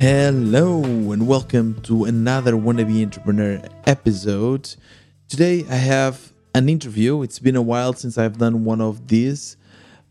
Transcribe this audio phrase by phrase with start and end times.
[0.00, 4.76] Hello and welcome to another Wannabe Entrepreneur episode.
[5.26, 7.22] Today I have an interview.
[7.22, 9.56] It's been a while since I've done one of these,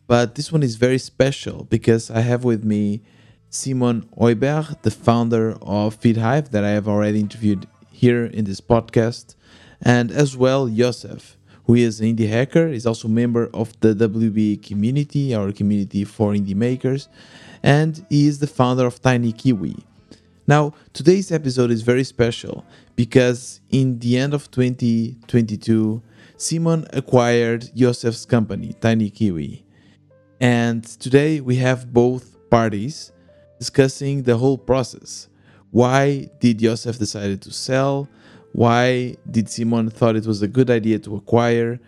[0.06, 3.02] but this one is very special because I have with me
[3.50, 9.36] Simon Høiberg, the founder of FeedHive, that I have already interviewed here in this podcast,
[9.82, 13.94] and as well Joseph, who is an indie hacker, is also a member of the
[13.94, 17.08] WB community, our community for indie makers,
[17.64, 19.76] and he is the founder of Tiny Kiwi.
[20.48, 26.02] Now, today's episode is very special because in the end of 2022,
[26.38, 29.66] Simon acquired Joseph's company, Tiny Kiwi.
[30.40, 33.12] And today we have both parties
[33.60, 35.28] discussing the whole process.
[35.72, 38.08] Why did Joseph decided to sell?
[38.54, 41.80] Why did Simon thought it was a good idea to acquire?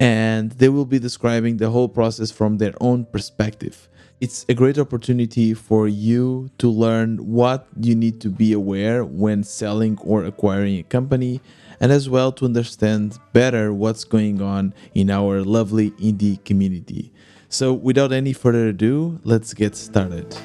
[0.00, 3.88] And they will be describing the whole process from their own perspective.
[4.20, 9.42] It's a great opportunity for you to learn what you need to be aware when
[9.42, 11.40] selling or acquiring a company,
[11.80, 17.10] and as well to understand better what's going on in our lovely indie community.
[17.48, 20.36] So, without any further ado, let's get started.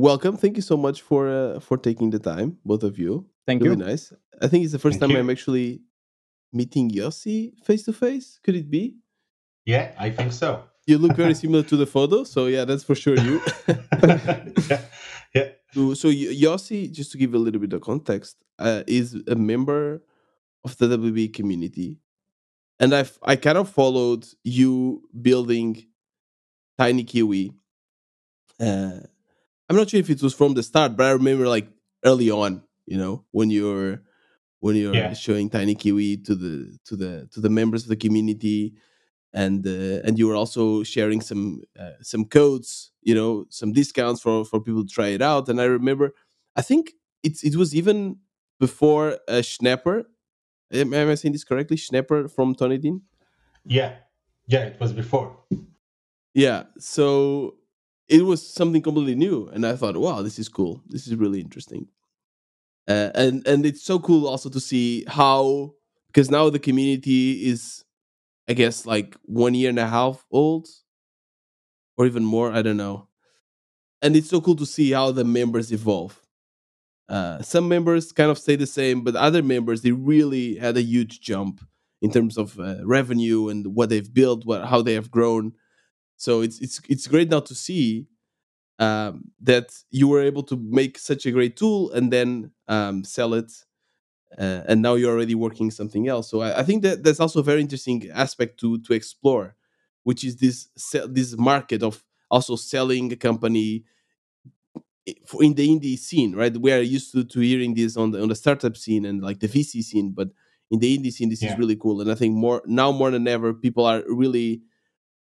[0.00, 0.36] Welcome.
[0.36, 3.26] Thank you so much for uh, for taking the time, both of you.
[3.46, 3.84] Thank really you.
[3.84, 4.12] nice.
[4.40, 5.18] I think it's the first Thank time you.
[5.18, 5.82] I'm actually
[6.52, 8.40] meeting Yossi face to face.
[8.42, 8.96] Could it be?
[9.66, 10.64] Yeah, I think so.
[10.86, 13.40] You look very similar to the photo, so yeah, that's for sure you.
[13.68, 14.82] yeah,
[15.34, 19.34] yeah, So, so Yossi, just to give a little bit of context, uh, is a
[19.34, 20.02] member
[20.64, 21.98] of the WB community,
[22.78, 25.86] and I've I kind of followed you building
[26.78, 27.52] Tiny Kiwi.
[28.58, 29.00] Uh,
[29.70, 31.68] I'm not sure if it was from the start, but I remember like
[32.04, 34.02] early on, you know, when you're
[34.60, 35.14] when you're Yeah.
[35.14, 38.74] showing Tiny Kiwi to the to the to the members of the community,
[39.32, 44.20] and uh, and you were also sharing some uh, some codes, you know, some discounts
[44.20, 45.48] for for people to try it out.
[45.48, 46.14] And I remember,
[46.56, 46.92] I think
[47.22, 48.18] it's it was even
[48.58, 50.04] before uh, Xnapper.
[50.72, 51.76] Am, am I saying this correctly?
[51.76, 53.02] Xnapper from Tony Dinh.
[53.64, 53.94] yeah,
[54.48, 54.64] yeah.
[54.66, 55.36] It was before.
[56.34, 56.64] Yeah.
[56.78, 57.56] So
[58.10, 60.82] it was something completely new, and I thought, wow, this is cool.
[60.88, 61.86] This is really interesting.
[62.88, 65.74] Uh, and and it's so cool also to see how
[66.08, 67.84] because now the community is,
[68.48, 70.66] I guess, like one year and a half old,
[71.96, 72.52] or even more.
[72.52, 73.06] I don't know.
[74.02, 76.20] And it's so cool to see how the members evolve.
[77.08, 80.82] Uh, some members kind of stay the same, but other members they really had a
[80.82, 81.60] huge jump
[82.02, 85.52] in terms of uh, revenue and what they've built, what how they have grown.
[86.20, 88.06] So it's it's it's great now to see
[88.78, 93.34] um, that you were able to make such a great tool and then um, sell
[93.34, 93.52] it,
[94.38, 96.30] uh, and now you're already working something else.
[96.30, 99.56] So I, I think that that's also a very interesting aspect to to explore,
[100.04, 100.68] which is this
[101.08, 103.84] this market of also selling a company
[105.26, 106.56] for- in the indie scene, right?
[106.56, 109.40] We are used to, to hearing this on the on the startup scene and like
[109.40, 110.28] the VC scene, but
[110.70, 112.00] in the indie scene, this is really cool.
[112.00, 114.62] And I think more now more than ever, people are really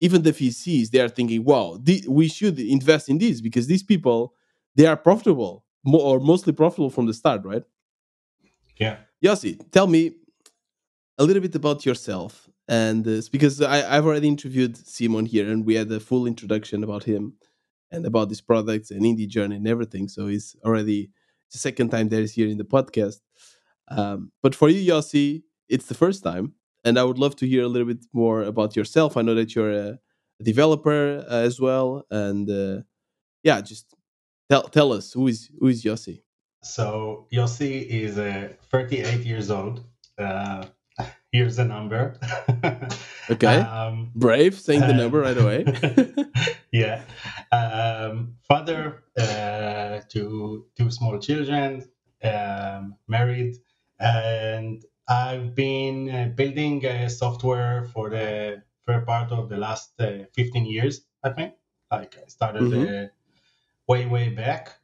[0.01, 3.83] even the VCs they are thinking, wow, the, we should invest in these because these
[3.83, 4.33] people
[4.75, 7.63] they are profitable mo- or mostly profitable from the start, right?
[8.77, 8.97] Yeah.
[9.23, 10.13] Yossi, tell me
[11.17, 15.65] a little bit about yourself, and uh, because I, I've already interviewed Simon here, and
[15.65, 17.33] we had a full introduction about him
[17.91, 20.07] and about his products and indie journey and everything.
[20.07, 21.09] So he's already
[21.51, 23.19] the second time that he's here in the podcast.
[23.89, 26.53] Um, but for you, Yossi, it's the first time,
[26.83, 29.17] and I would love to hear a little bit more about yourself.
[29.17, 29.99] I know that you're a,
[30.41, 32.81] developer uh, as well, and uh,
[33.43, 33.93] yeah, just
[34.49, 36.21] tell tell us who is who is Yossi.
[36.63, 39.83] So Yossi is uh, 38 years old.
[40.17, 40.65] Uh,
[41.31, 42.17] here's the number.
[43.29, 43.57] Okay.
[43.57, 45.65] Um, Brave, saying the um, number right away.
[46.71, 47.03] yeah.
[47.51, 51.87] Um, father uh, to two small children,
[52.23, 53.57] um, married,
[53.99, 60.25] and I've been uh, building uh, software for the fair part of the last uh,
[60.35, 61.55] 15 years, I think.
[61.91, 63.05] Like I started Mhm.
[63.05, 63.07] uh,
[63.87, 64.75] way, way back.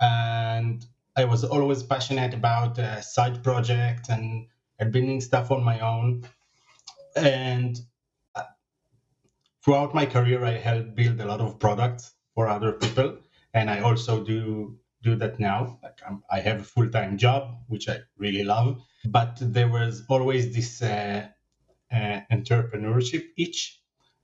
[0.00, 0.84] And
[1.16, 6.24] I was always passionate about uh, side projects and, and building stuff on my own.
[7.16, 7.78] And
[9.64, 13.18] throughout my career, I helped build a lot of products for other people,
[13.54, 15.78] and I also do do that now.
[15.82, 17.42] Like I'm, I have a full time job,
[17.72, 18.68] which I really love,
[19.04, 21.26] but there was always this uh,
[21.92, 23.60] uh, entrepreneurship itch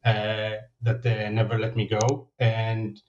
[0.04, 0.54] uh,
[0.86, 3.00] that uh, never let me go, and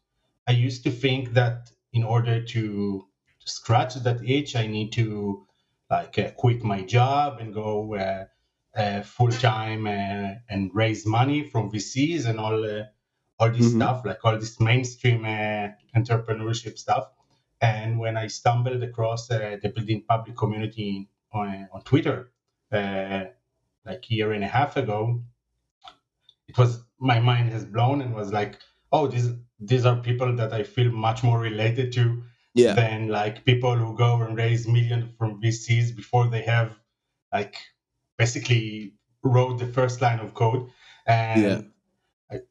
[0.48, 3.08] I used to think that in order to,
[3.46, 5.46] scratch that itch, I need to
[5.90, 8.26] like uh, quit my job and go uh,
[8.76, 12.84] uh, full time uh, and raise money from VCs and all uh,
[13.40, 13.82] all this mm-hmm.
[13.82, 15.68] stuff, like all this mainstream uh,
[16.00, 17.06] entrepreneurship stuff.
[17.64, 22.30] And when I stumbled across uh, the building public community on, on Twitter,
[22.74, 23.24] uh,
[23.86, 25.22] like a year and a half ago,
[26.50, 28.60] it was my mind has blown and was like,
[28.92, 29.30] oh, these
[29.62, 32.24] these are people that I feel much more related to
[32.54, 32.74] yeah.
[32.74, 36.76] than like people who go and raise millions from VCs before they have
[37.32, 37.56] like
[38.18, 38.94] basically
[39.24, 40.70] wrote the first line of code.
[41.08, 41.62] And yeah.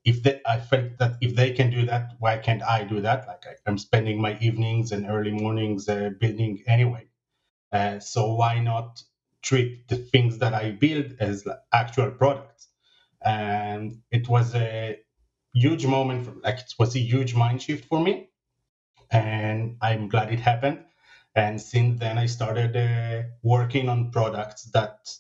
[0.04, 3.26] If they, I felt that if they can do that, why can't I do that?
[3.26, 7.06] Like I, am spending my evenings and early mornings uh, building anyway.
[7.72, 9.02] Uh, so why not
[9.42, 12.68] treat the things that I build as actual products?
[13.24, 14.98] And it was a
[15.54, 18.28] huge moment, for, like it was a huge mind shift for me
[19.10, 20.84] and I'm glad it happened.
[21.34, 25.10] And since then, I started uh, working on products that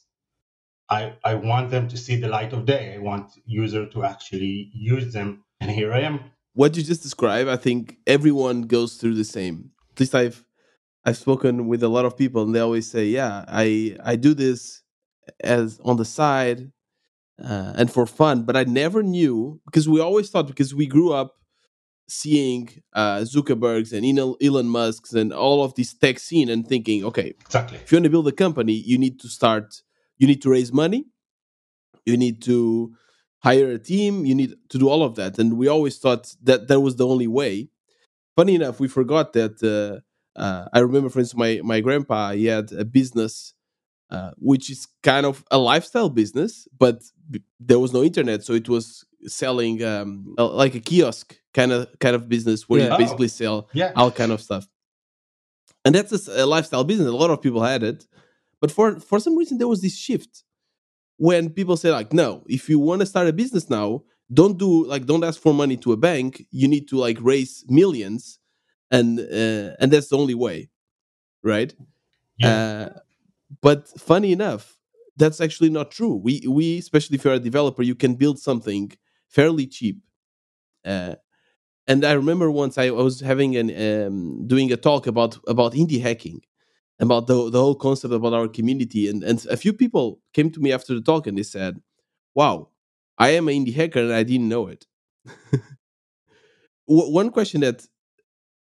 [0.92, 2.94] I, I want them to see the light of day.
[2.94, 5.28] I want user to actually use them,
[5.60, 6.20] and here I am.
[6.54, 9.70] What you just described, I think everyone goes through the same.
[9.92, 10.44] At least I've
[11.04, 14.34] I've spoken with a lot of people, and they always say, "Yeah, I I do
[14.34, 14.82] this
[15.42, 16.70] as on the side
[17.42, 21.12] uh, and for fun," but I never knew because we always thought because we grew
[21.12, 21.36] up
[22.08, 24.04] seeing uh, Zuckerberg's and
[24.42, 27.78] Elon Musk's and all of this tech scene and thinking, okay, exactly.
[27.78, 29.82] If you want to build a company, you need to start.
[30.18, 31.06] You need to raise money.
[32.04, 32.94] You need to
[33.42, 34.24] hire a team.
[34.24, 35.38] You need to do all of that.
[35.38, 37.68] And we always thought that that was the only way.
[38.36, 39.62] Funny enough, we forgot that.
[39.62, 40.00] Uh,
[40.38, 43.54] uh, I remember, for instance, my my grandpa he had a business
[44.12, 48.52] uh, which is kind of a lifestyle business, but b- there was no internet, so
[48.52, 52.92] it was selling um, like a kiosk kind of kind of business where yeah.
[52.92, 53.38] you basically oh.
[53.40, 53.90] sell yeah.
[53.96, 54.68] all kind of stuff.
[55.86, 57.08] And that's a, a, lifestyle business.
[57.08, 58.06] A lot of people had it,
[58.62, 60.44] but for for some reason there was this shift
[61.16, 64.84] when people say like, no, if you want to start a business now, don't do
[64.86, 66.46] like don't ask for money to a bank.
[66.50, 68.40] You need to like raise millions,
[68.90, 70.70] and uh, and that's the only way,
[71.44, 71.74] right?
[72.38, 72.48] Yeah.
[72.50, 72.98] Uh,
[73.60, 74.78] but funny enough,
[75.16, 76.14] that's actually not true.
[76.16, 78.92] We we especially if you're a developer, you can build something
[79.28, 79.98] fairly cheap.
[80.84, 81.16] Uh,
[81.86, 83.68] and I remember once I, was having an
[84.06, 86.40] um, doing a talk about about indie hacking,
[87.00, 90.60] about the the whole concept about our community, and and a few people came to
[90.60, 91.80] me after the talk and they said,
[92.34, 92.68] "Wow,
[93.18, 94.86] I am an indie hacker and I didn't know it."
[96.86, 97.86] One question that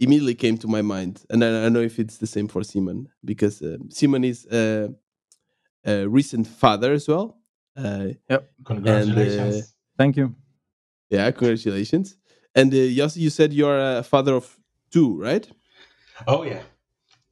[0.01, 3.09] immediately came to my mind, and I, I know if it's the same for Simon
[3.25, 4.91] because uh, Simon is a,
[5.85, 7.39] a, recent father as well.
[7.77, 9.39] Uh, yep, congratulations!
[9.39, 9.67] And, uh,
[9.97, 10.35] Thank you.
[11.11, 12.17] Yeah, congratulations.
[12.55, 14.59] And uh, Yossi, you said you're a father of
[14.91, 15.49] two, right?
[16.27, 16.63] Oh yeah,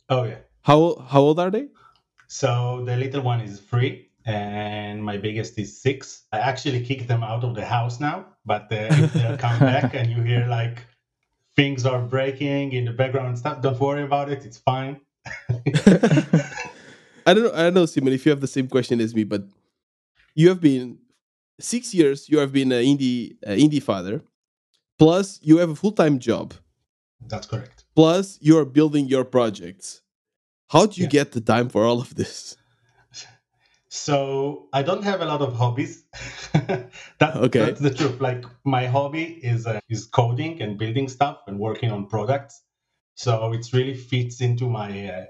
[0.08, 0.38] oh yeah.
[0.66, 1.68] How how old are they?
[2.26, 6.24] So the little one is three, and my biggest is six.
[6.32, 9.94] I actually kicked them out of the house now, but uh, if they come back
[9.94, 10.84] and you hear like
[11.54, 13.62] things are breaking in the background and stuff.
[13.62, 14.44] Don't worry about it.
[14.44, 15.00] It's fine.
[17.28, 17.52] I don't know.
[17.54, 19.44] I don't know, Simon, if you have the same question as me, but
[20.34, 20.98] you have been
[21.60, 22.28] six years.
[22.28, 24.20] You have been an indie uh, indie father.
[24.98, 26.54] Plus, you have a full time job.
[27.28, 27.84] That's correct.
[27.94, 30.02] Plus, you are building your projects.
[30.68, 31.10] How do you yeah.
[31.10, 32.56] get the time for all of this?
[33.88, 36.04] So I don't have a lot of hobbies.
[36.52, 36.90] that,
[37.36, 37.60] okay.
[37.60, 38.20] That's the truth.
[38.20, 42.62] Like my hobby is uh, is coding and building stuff and working on products.
[43.14, 45.24] So it really fits into my uh,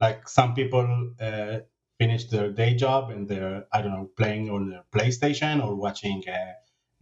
[0.00, 1.58] like some people uh,
[1.98, 6.22] finish their day job and they're I don't know playing on their PlayStation or watching
[6.28, 6.52] uh,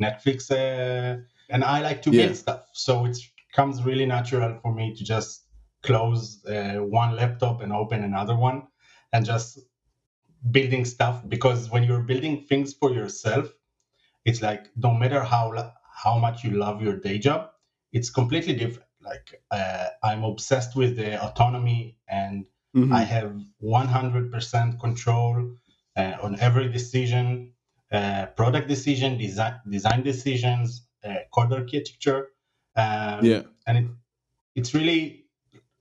[0.03, 0.51] Netflix.
[0.51, 2.27] Uh, and I like to yeah.
[2.27, 3.19] build stuff, so it
[3.55, 5.44] comes really natural for me to just
[5.85, 8.63] close uh, one laptop and open another one
[9.13, 9.59] and just
[10.51, 13.47] building stuff because when you're building things for yourself
[14.25, 15.73] it's like no matter how
[16.05, 17.51] how much you love your day job
[17.93, 18.89] it's completely different.
[19.01, 22.93] Like uh, i'm obsessed with the autonomy and mm-hmm.
[22.93, 23.31] i have
[23.63, 25.57] 100% control
[25.97, 27.53] uh, on every decision
[27.93, 32.29] uh, product decision design design decisions uh, code architecture.
[32.77, 33.43] Um, yeah.
[33.67, 33.87] and it,
[34.57, 35.24] it's really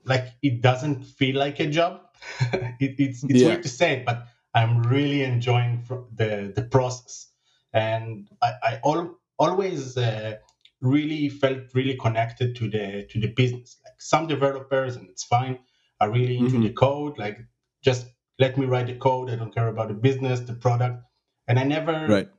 [0.06, 2.02] like it doesn't feel like a job
[2.80, 3.48] it, it's it's yeah.
[3.48, 5.84] weird to say it but I'm really enjoying
[6.14, 7.28] the the process,
[7.74, 10.36] and I, I all, always uh,
[10.80, 13.78] really felt really connected to the to the business.
[13.84, 15.60] Like some developers, and it's fine,
[16.00, 16.64] are really into mm-hmm.
[16.64, 17.18] the code.
[17.18, 17.40] Like
[17.84, 18.06] just
[18.40, 19.32] let me write the code.
[19.32, 21.04] I don't care about the business, the product,
[21.48, 22.30] and I never right.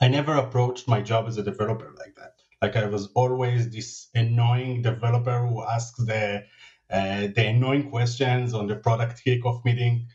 [0.00, 2.34] I never approached my job as a developer like that.
[2.60, 6.44] Like I was always this annoying developer who asks the
[6.90, 10.06] uh, the annoying questions on the product kickoff meeting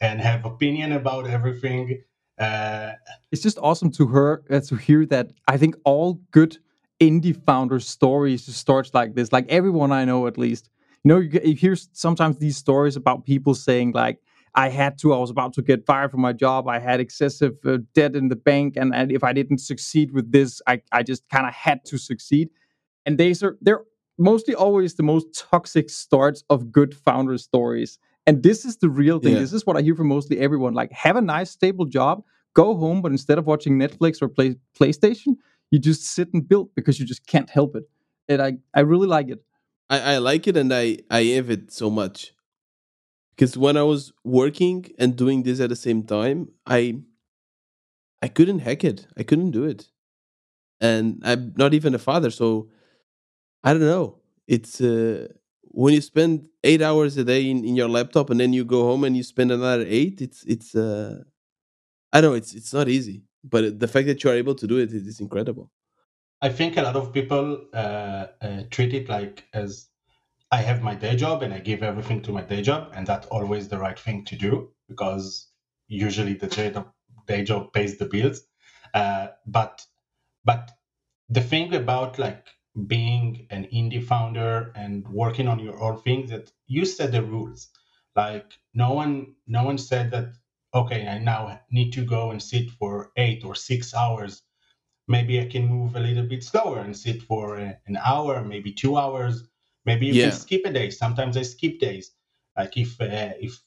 [0.00, 2.02] and have opinion about everything.
[2.38, 2.92] Uh,
[3.32, 5.32] it's just awesome to hear uh, to hear that.
[5.48, 6.58] I think all good
[7.00, 9.32] indie founder stories starts like this.
[9.32, 10.68] Like everyone I know, at least,
[11.04, 14.18] you know, you, you hear sometimes these stories about people saying like,
[14.54, 16.68] "I had to, I was about to get fired from my job.
[16.68, 20.32] I had excessive uh, debt in the bank, and, and if I didn't succeed with
[20.32, 22.50] this, I I just kind of had to succeed."
[23.06, 23.84] And they are they're
[24.18, 27.98] mostly always the most toxic starts of good founder stories.
[28.26, 29.34] And this is the real thing.
[29.34, 29.40] Yeah.
[29.40, 30.74] This is what I hear from mostly everyone.
[30.74, 34.56] Like, have a nice, stable job, go home, but instead of watching Netflix or play
[34.78, 35.36] PlayStation,
[35.70, 37.84] you just sit and build because you just can't help it.
[38.28, 39.44] And I, I really like it.
[39.88, 42.32] I, I like it and I, I have it so much.
[43.36, 47.00] Because when I was working and doing this at the same time, I
[48.22, 49.06] I couldn't hack it.
[49.16, 49.90] I couldn't do it.
[50.80, 52.70] And I'm not even a father, so
[53.66, 54.20] I don't know.
[54.48, 55.28] It's uh,
[55.64, 58.84] when you spend eight hours a day in, in your laptop and then you go
[58.84, 60.22] home and you spend another eight.
[60.22, 61.24] It's it's uh,
[62.12, 64.78] I know it's it's not easy but the fact that you are able to do
[64.78, 65.70] it is incredible.
[66.42, 69.88] I think a lot of people uh, uh, treat it like as
[70.52, 73.28] I have my day job and I give everything to my day job, and that's
[73.28, 75.48] always the right thing to do because
[75.88, 76.92] usually the day job,
[77.26, 78.42] day job pays the bills.
[78.94, 79.84] Uh, but
[80.44, 80.72] but
[81.30, 82.46] the thing about like
[82.86, 87.68] being an indie founder and working on your own things that you set the rules.
[88.14, 90.32] Like no one no one said that
[90.74, 94.42] okay, I now need to go and sit for eight or six hours.
[95.08, 98.72] Maybe I can move a little bit slower and sit for a, an hour, maybe
[98.72, 99.44] two hours.
[99.84, 100.30] Maybe you yeah.
[100.30, 100.90] can skip a day.
[100.90, 102.10] Sometimes I skip days.
[102.56, 103.60] Like if uh, if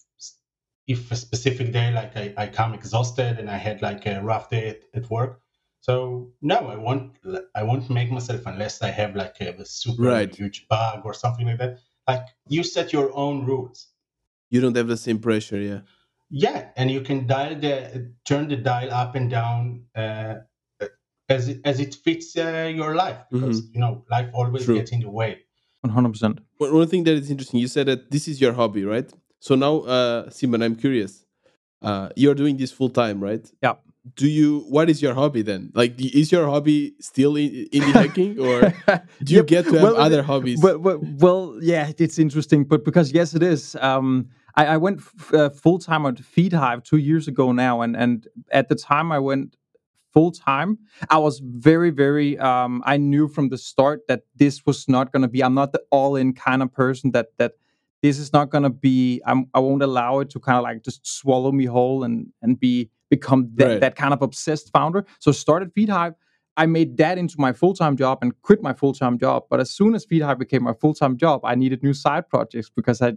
[0.88, 4.50] if a specific day, like I, I come exhausted and I had like a rough
[4.50, 5.42] day at, at work.
[5.82, 7.14] So no, I won't
[7.56, 10.34] I won't make myself unless I have like a, a super right.
[10.34, 11.80] huge bug or something like that.
[12.08, 13.88] Like you set your own rules.
[14.50, 15.82] You don't have the same pressure, yeah.
[16.32, 20.36] Yeah, and you can dial the turn the dial up and down uh,
[21.30, 23.74] as it, as it fits uh, your life because mm-hmm.
[23.74, 24.76] you know life always True.
[24.76, 25.40] gets in the way.
[25.82, 26.40] One hundred percent.
[26.58, 29.10] One thing that is interesting, you said that this is your hobby, right?
[29.40, 31.26] So now, uh, Simon, I'm curious.
[31.82, 33.50] Uh, you're doing this full time, right?
[33.64, 33.76] Yeah.
[34.16, 34.62] Do you?
[34.70, 35.72] What is your hobby then?
[35.76, 38.74] Like, is your hobby still in, in the hacking, or
[39.24, 40.62] do you get to have well, other hobbies?
[40.62, 43.76] Well, well, well, yeah, it's interesting, but because yes, it is.
[43.76, 47.96] Um, I, I went f- uh, full time at FeedHive two years ago now, and
[47.96, 49.58] and at the time I went
[50.14, 50.80] full time,
[51.10, 52.38] I was very very.
[52.40, 55.44] Um, I knew from the start that this was not going to be.
[55.44, 57.54] I'm not the all in kind of person that that
[58.02, 59.22] this is not going to be.
[59.26, 62.60] I'm, I won't allow it to kind of like just swallow me whole and and
[62.60, 63.82] be become that, right.
[63.82, 65.06] that kind of obsessed founder.
[65.20, 66.16] So started FeedHive.
[66.58, 69.44] I made that into my full time job and quit my full time job.
[69.50, 72.70] But as soon as FeedHive became my full time job, I needed new side projects
[72.70, 73.14] because I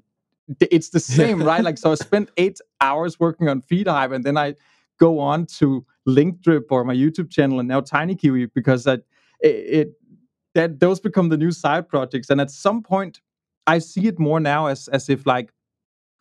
[0.60, 1.62] it's the same, right?
[1.62, 4.54] Like, so I spent eight hours working on FeedHive, and then I
[4.98, 9.02] go on to Linkdrip or my YouTube channel, and now Tiny Kiwi because that
[9.40, 9.92] it, it
[10.54, 12.30] that those become the new side projects.
[12.30, 13.20] And at some point,
[13.66, 15.52] I see it more now as as if like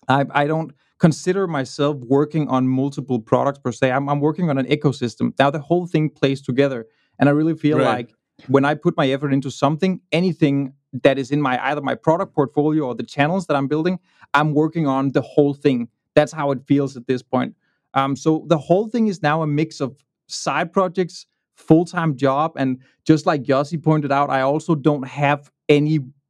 [0.08, 3.92] I I don't consider myself working on multiple products per se.
[3.92, 5.34] I'm, I'm working on an ecosystem.
[5.40, 6.86] Now the whole thing plays together,
[7.18, 7.86] and I really feel right.
[7.86, 8.14] like
[8.48, 12.36] when I put my effort into something, anything that is in my either my product
[12.36, 13.98] portfolio or the channels that I'm building,
[14.36, 15.90] I'm working on the whole thing.
[16.14, 17.56] That's how it feels at this point.
[17.96, 22.54] Um, so the whole thing is now a mix of side projects, full time job,
[22.58, 25.50] and just like Yossi pointed out, I also don't have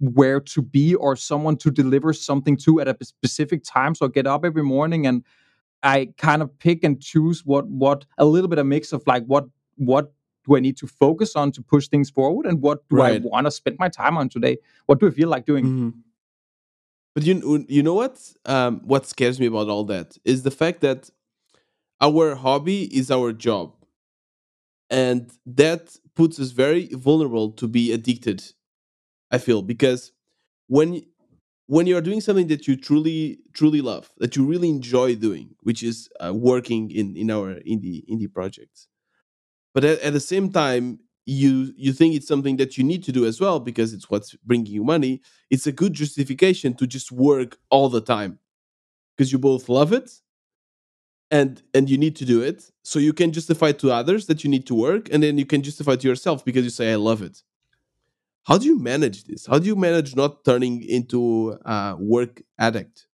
[0.01, 3.95] anywhere to be or someone to deliver something to at a specific time.
[3.95, 5.23] So I get up every morning and
[5.83, 9.25] I kind of pick and choose what what a little bit of mix of like
[9.25, 9.45] what
[9.77, 10.13] what
[10.45, 13.21] do I need to focus on to push things forward, and what do right.
[13.21, 14.57] I want to spend my time on today?
[14.85, 15.65] What do I feel like doing?
[15.65, 15.89] Mm-hmm.
[17.15, 20.81] But you you know what um, what scares me about all that is the fact
[20.81, 21.09] that
[21.99, 23.73] our hobby is our job,
[24.89, 28.53] and that puts us very vulnerable to be addicted.
[29.31, 30.11] I feel because
[30.67, 31.03] when
[31.67, 35.55] when you are doing something that you truly truly love, that you really enjoy doing,
[35.61, 38.87] which is uh, working in in our indie indie projects,
[39.73, 43.11] but at, at the same time you you think it's something that you need to
[43.11, 45.21] do as well because it's what's bringing you money
[45.51, 48.39] it's a good justification to just work all the time
[49.15, 50.11] because you both love it
[51.29, 52.69] and and you need to do it.
[52.83, 55.61] So you can justify to others that you need to work and then you can
[55.61, 57.41] justify to yourself because you say i love it
[58.47, 63.07] how do you manage this how do you manage not turning into a work addict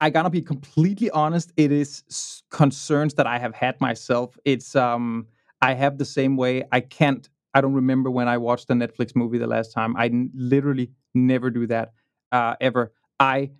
[0.00, 5.26] i gotta be completely honest it is concerns that i have had myself it's um
[5.60, 6.64] I have the same way.
[6.70, 7.28] I can't.
[7.54, 9.96] I don't remember when I watched a Netflix movie the last time.
[9.96, 11.92] I literally never do that
[12.30, 12.92] uh, ever.
[13.18, 13.50] I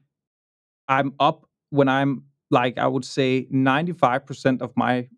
[0.89, 5.09] I'm up when I'm like I would say 95% of my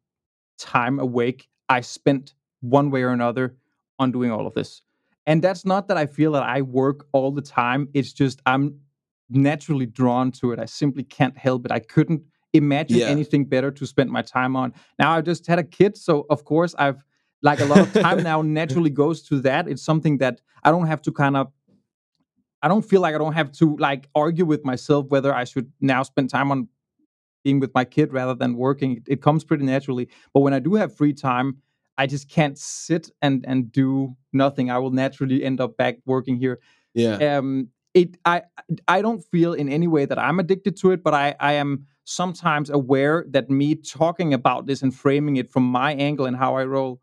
[0.58, 3.56] time awake I spent one way or another
[3.98, 4.82] on doing all of this.
[5.26, 7.88] And that's not that I feel that I work all the time.
[7.94, 8.80] It's just I'm
[9.28, 10.58] naturally drawn to it.
[10.58, 11.72] I simply can't help it.
[11.72, 12.22] I couldn't
[12.52, 13.06] imagine Yeah.
[13.08, 14.72] anything better to spend my time on.
[14.98, 17.04] Now I just had a kid, so of course I've
[17.42, 19.68] like a lot of time now naturally goes to that.
[19.68, 21.52] It's something that I don't have to kind of
[22.62, 25.72] I don't feel like I don't have to like argue with myself whether I should
[25.80, 26.68] now spend time on
[27.42, 28.96] being with my kid rather than working.
[28.98, 30.08] It, it comes pretty naturally.
[30.34, 31.58] But when I do have free time,
[32.00, 34.70] I just can't sit and and do nothing.
[34.70, 36.58] I will naturally end up back working here.
[36.94, 37.16] Yeah.
[37.36, 38.42] Um, it I
[38.88, 41.86] I don't feel in any way that I'm addicted to it, but I I am
[42.04, 46.56] sometimes aware that me talking about this and framing it from my angle and how
[46.56, 47.00] I roll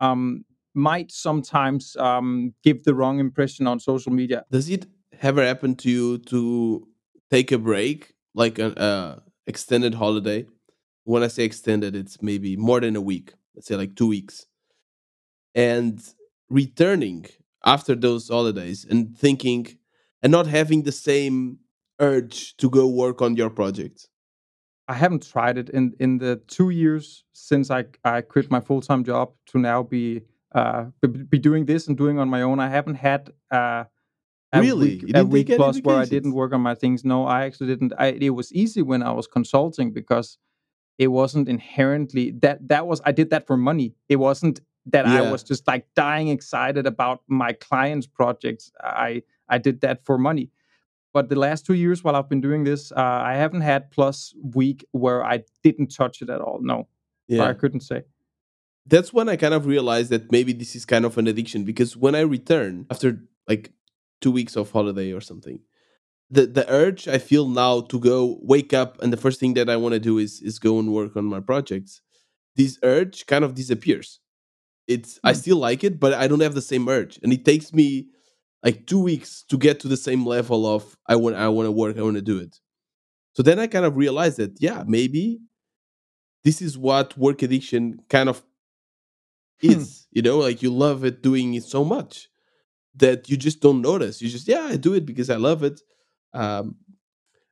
[0.00, 4.44] um, might sometimes um, give the wrong impression on social media.
[4.50, 4.86] Does it
[5.22, 6.86] ever happen to you to
[7.30, 10.46] take a break, like an uh, extended holiday?
[11.04, 13.34] When I say extended, it's maybe more than a week.
[13.56, 14.46] Let's say like two weeks,
[15.54, 16.02] and
[16.50, 17.26] returning
[17.64, 19.66] after those holidays and thinking
[20.22, 21.58] and not having the same
[22.00, 24.08] urge to go work on your project.
[24.88, 28.80] I haven't tried it in in the two years since I I quit my full
[28.82, 30.22] time job to now be
[30.54, 32.60] uh be, doing this and doing on my own.
[32.60, 33.84] I haven't had uh
[34.52, 35.00] a Really?
[35.02, 37.04] week, a week plus where I didn't work on my things.
[37.04, 37.92] No, I actually didn't.
[37.98, 40.38] I it was easy when I was consulting because
[40.98, 43.94] it wasn't inherently that that was I did that for money.
[44.08, 48.70] It wasn't that I was just like dying excited about my clients' projects.
[48.80, 50.50] I I did that for money.
[51.12, 54.34] But the last two years while I've been doing this, uh, I haven't had plus
[54.54, 56.58] week where I didn't touch it at all.
[56.60, 56.88] No,
[57.26, 57.44] Yeah.
[57.44, 58.02] I couldn't say.
[58.88, 61.96] that's when I kind of realized that maybe this is kind of an addiction because
[61.96, 63.72] when I return after like
[64.20, 65.58] two weeks of holiday or something,
[66.30, 69.70] the the urge I feel now to go wake up and the first thing that
[69.70, 72.00] I want to do is is go and work on my projects.
[72.56, 74.20] This urge kind of disappears.
[74.88, 75.38] It's I Hmm.
[75.40, 78.08] still like it, but I don't have the same urge, and it takes me
[78.64, 81.72] like two weeks to get to the same level of I want I want to
[81.72, 82.60] work, I want to do it.
[83.34, 85.40] So then I kind of realized that yeah, maybe
[86.44, 88.42] this is what work addiction kind of
[89.66, 89.84] Hmm.
[89.84, 90.06] is.
[90.12, 92.28] You know, like you love it doing it so much
[92.96, 94.22] that you just don't notice.
[94.22, 95.80] You just yeah, I do it because I love it.
[96.36, 96.76] Um,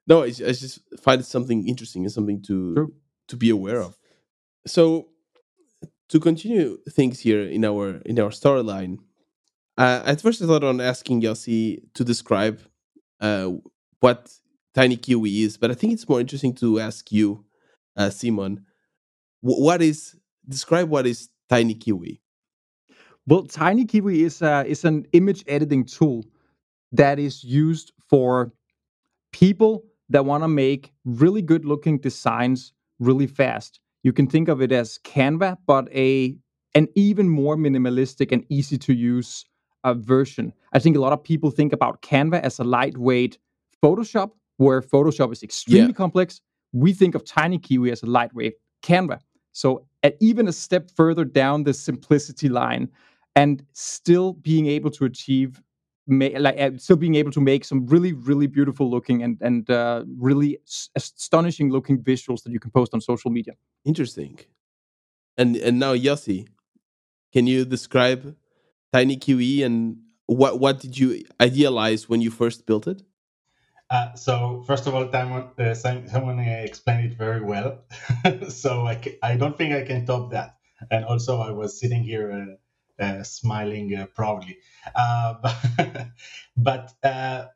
[0.07, 2.95] no, I, I just find it something interesting and something to True.
[3.29, 3.99] to be aware of.
[4.67, 5.09] So
[6.11, 8.99] to continue things here in our in our storyline,
[9.79, 12.61] uh, at first I thought on asking Yossi to describe
[13.21, 13.53] uh,
[14.01, 14.33] what
[14.75, 17.45] Tiny Kiwi is, but I think it's more interesting to ask you,
[17.97, 18.67] uh, Simon,
[19.43, 20.17] wh- what is
[20.49, 22.21] describe what is Tiny Kiwi?
[23.27, 26.25] Well, Tiny Kiwi is a, is an image editing tool
[26.93, 28.53] that is used for
[29.35, 33.81] people that want to make really good looking designs really fast.
[34.05, 36.37] You can think of it as Canva, but a
[36.77, 39.45] an even more minimalistic and easy to use
[39.85, 40.53] uh, version.
[40.73, 43.39] I think a lot of people think about Canva as a lightweight
[43.83, 46.03] Photoshop, where Photoshop is extremely Yeah.
[46.05, 46.41] complex.
[46.73, 49.19] We think of Tiny Kiwi as a lightweight Canva.
[49.53, 49.69] So
[50.03, 52.89] at even a step further down the simplicity line,
[53.37, 55.61] and still being able to achieve
[56.07, 59.71] ma- like uh, still being able to make some really really beautiful looking and and
[59.71, 64.39] uh, really s- astonishing looking visuals that you can post on social media Interesting.
[65.37, 66.47] And and now Yossi,
[67.33, 68.37] can you describe
[68.93, 73.03] Tiny Kiwi and what what did you idealize when you first built it?
[73.91, 77.81] Uh, so first of all, Simon, uh, Sim- someone uh, explained it very well.
[78.49, 80.57] so I, I don't think I can top that.
[80.91, 82.55] And also, I was sitting here uh,
[83.23, 84.59] smiling uh, proudly.
[84.95, 86.09] Uh, but
[86.57, 87.47] but uh,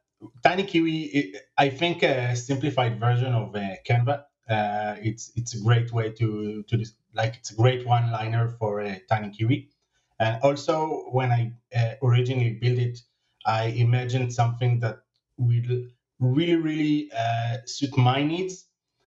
[0.42, 4.24] Tiny Kiwi, i- think a simplified version of uh, Canva.
[4.48, 8.80] Uh, it's it's a great way to to like it's a great one liner for
[8.80, 9.70] uh, Tiny Kiwi.
[10.18, 12.98] And also, when I uh, originally built it,
[13.46, 14.98] I imagined something that
[15.36, 15.86] will
[16.18, 18.66] really really uh, suit my needs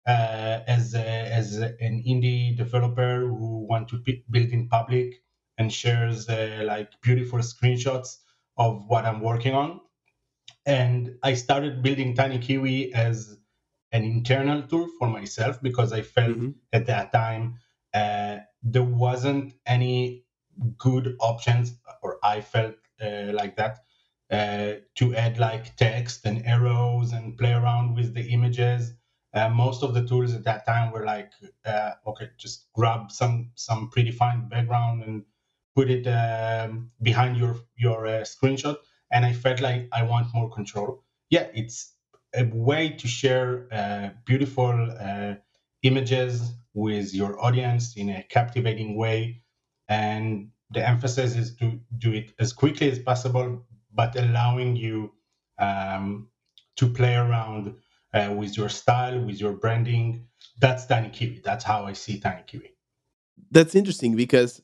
[0.07, 3.97] uh, as a, as an indie developer who want to
[4.29, 5.23] build in public
[5.57, 8.17] and shares uh, like beautiful screenshots
[8.57, 9.81] of what I'm working on.
[10.65, 13.37] And I started building Tiny Kiwi as
[13.91, 16.55] an internal tool for myself because I felt Mhm.
[16.73, 17.59] at that time
[17.93, 20.25] uh, there wasn't any
[20.77, 23.79] good options, or I felt uh, like that,
[24.31, 28.93] uh, to add like text and arrows and play around with the images.
[29.33, 31.31] Uh, most of the tools at that time were like,
[31.65, 35.25] uh, okay, just grab some some predefined background and
[35.75, 38.77] put it um, behind your your uh, screenshot.
[39.11, 41.03] And I felt like I want more control.
[41.29, 41.93] Yeah, it's
[42.33, 45.35] a way to share uh, beautiful uh,
[45.83, 49.41] images with your audience in a captivating way.
[49.87, 55.13] And the emphasis is to do it as quickly as possible, but allowing you
[55.59, 56.29] um,
[56.77, 57.75] to play around
[58.13, 60.27] uh, with your style, with your branding.
[60.59, 61.41] That's Tiny Kiwi.
[61.43, 62.71] That's how I see Tiny Kiwi.
[63.51, 64.61] That's interesting because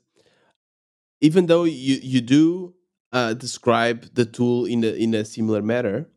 [1.22, 2.74] even though you you do
[3.14, 6.08] uh, describe the tool in a in a similar manner,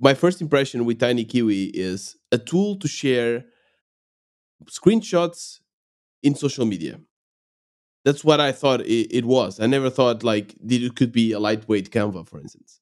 [0.00, 3.44] my first impression with Tiny Kiwi is a tool to share
[4.66, 5.60] screenshots
[6.22, 7.00] in social media.
[8.04, 9.60] That's what I thought it, it was.
[9.60, 12.80] I never thought like it could be a lightweight Canva, for instance.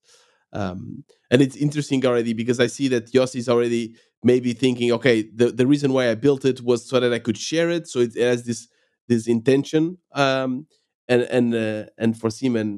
[0.53, 5.22] Um, and it's interesting already because I see that Yossi is already maybe thinking, okay,
[5.35, 7.88] the, the reason why I built it was so that I could share it.
[7.88, 8.68] So it has this
[9.09, 9.98] this intention.
[10.14, 10.66] Um,
[11.12, 12.68] and and uh, and for Simon,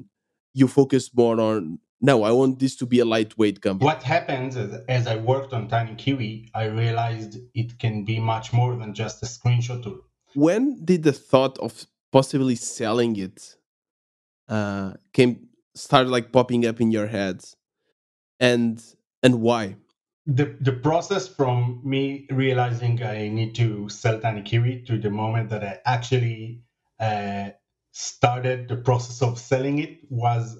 [0.53, 3.87] you focus more on no, I want this to be a lightweight company.
[3.87, 8.53] What happens is, as I worked on Tiny Kiwi, I realized it can be much
[8.53, 10.01] more than just a screenshot tool.
[10.35, 13.57] When did the thought of possibly selling it
[14.49, 17.42] uh, came started like popping up in your head,
[18.38, 18.83] and
[19.23, 19.77] and why?
[20.27, 25.49] The the process from me realizing I need to sell Tiny Kiwi to the moment
[25.51, 26.64] that I actually
[27.01, 27.51] uh,
[27.94, 30.59] started the process of selling it was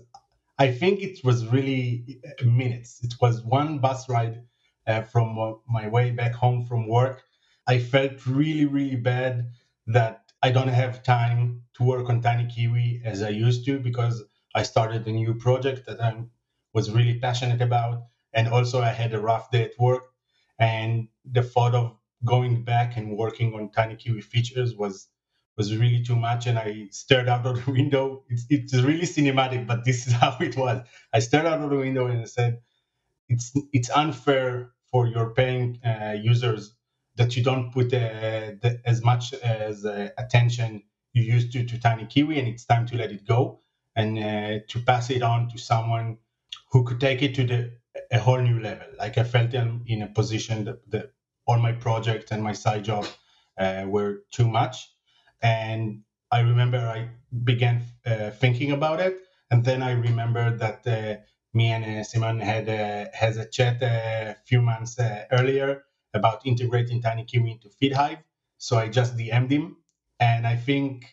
[0.59, 3.01] I think it was really uh, minutes.
[3.05, 4.43] It was one bus ride
[4.87, 7.23] uh, from uh, my way back home from work.
[7.67, 9.51] I felt really, really bad
[9.87, 14.25] that I don't have time to work on Tiny Kiwi as I used to because
[14.55, 16.25] I started a new project that I
[16.73, 18.05] was really passionate about.
[18.33, 20.05] And also, I had a rough day at work.
[20.59, 25.09] And the thought of going back and working on Tiny Kiwi features was
[25.57, 28.25] was really too much and I stared out of the window.
[28.29, 30.87] It's, it's really cinematic, but this is how it was.
[31.13, 32.61] I stared out of the window and I said,
[33.29, 36.75] it's, it's unfair for your paying uh, users
[37.17, 41.79] that you don't put uh, the, as much as uh, attention you used to to
[41.81, 43.61] Tiny Kiwi, and it's time to let it go
[43.97, 46.19] and uh, to pass it on to someone
[46.73, 47.73] who could take it to the
[48.13, 48.87] a whole new level.
[48.99, 51.13] Like I felt in, in a position that, that
[51.47, 53.07] all my projects and my side job
[53.59, 54.94] uh, were too much,
[55.45, 56.03] and
[56.33, 57.11] I remember I
[57.45, 59.19] began uh, thinking about it,
[59.53, 61.23] and then I remember that uh,
[61.55, 63.87] me and uh, Simon had uh, has a chat uh,
[64.33, 68.21] a few months uh, earlier about integrating Tiny Kiwi into FeedHive.
[68.59, 69.79] So I just DM'd him,
[70.21, 71.07] and I think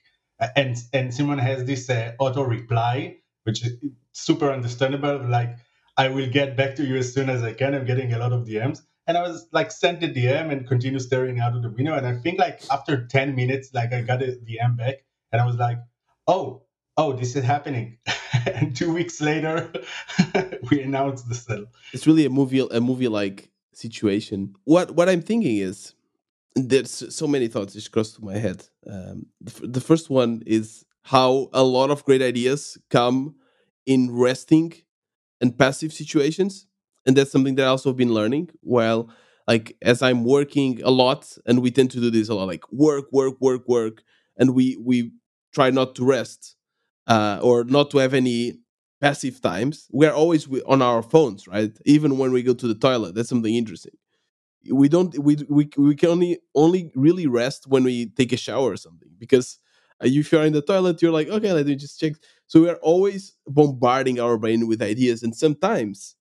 [0.58, 3.74] and and Simon has this auto reply, which is
[4.14, 5.20] super understandable.
[5.30, 5.58] Like
[5.98, 7.76] I will get back to you as soon as I can.
[7.76, 11.00] I'm getting a lot of DMs, and I was like sent the DM and continue
[11.00, 11.94] staring out of the window.
[11.96, 15.46] And I think like after 10 minutes, like I got a DM back and I
[15.46, 15.78] was like,
[16.28, 16.64] oh,
[16.98, 17.98] oh, this is happening.
[18.46, 19.72] and two weeks later,
[20.72, 21.66] we announced the sale.
[21.94, 24.56] It's really a movie, a movie like situation.
[24.66, 25.94] What what I'm thinking is
[26.56, 28.68] there's so many thoughts just crossed to my head.
[28.86, 33.36] Um, the, the first one is how a lot of great ideas come
[33.86, 34.74] in resting
[35.40, 36.68] and passive situations
[37.06, 38.50] and that's something that I also have been learning.
[38.62, 39.10] Well,
[39.48, 42.64] like as I'm working a lot and we tend to do this a lot like
[42.72, 44.04] work work work work
[44.38, 45.12] and we we
[45.54, 46.56] try not to rest
[47.08, 48.60] uh, or not to have any
[49.02, 51.72] passive times we're always on our phones right?
[51.86, 53.94] Even when we go to the toilet that's something interesting.
[54.72, 58.72] We don't we we, we can only only really rest when we take a shower
[58.72, 59.58] or something because
[60.04, 62.14] uh, if you're in the toilet you're like okay let me just check.
[62.48, 66.16] So we're always bombarding our brain with ideas and sometimes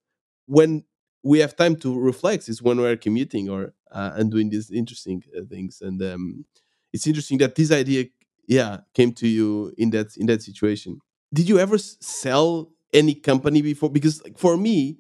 [0.51, 0.85] when
[1.23, 5.23] we have time to reflect is when we're commuting or uh, and doing these interesting
[5.39, 5.81] uh, things.
[5.81, 6.45] And um,
[6.93, 8.07] it's interesting that this idea
[8.49, 11.01] yeah came to you in that in that situation.
[11.33, 13.91] Did you ever sell any company before?
[13.91, 14.99] Because like, for me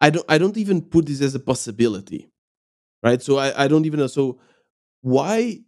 [0.00, 2.30] i don't i don't even put this as a possibility
[3.02, 3.22] right?
[3.22, 4.08] So i, I don't even know.
[4.08, 4.40] So
[5.02, 5.60] why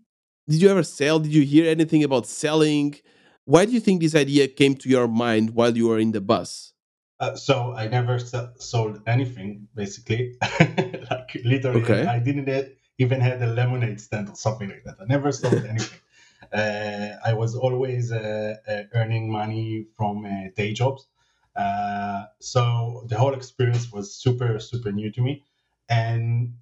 [0.49, 1.21] did you ever sell?
[1.21, 2.97] Did you hear anything about selling?
[3.45, 6.21] Why do you think this idea came to your mind while you were in the
[6.21, 6.73] bus
[7.21, 10.37] uh, so I never sold anything, basically.
[11.11, 12.07] like literally, okay.
[12.07, 14.97] I didn't even have a lemonade stand or something like that.
[15.01, 16.01] I never sold anything.
[16.53, 21.07] Uh, I was always uh, uh earning money from uh, day jobs.
[21.55, 25.45] Uh, so the whole experience was super, super new to me.
[25.89, 26.55] And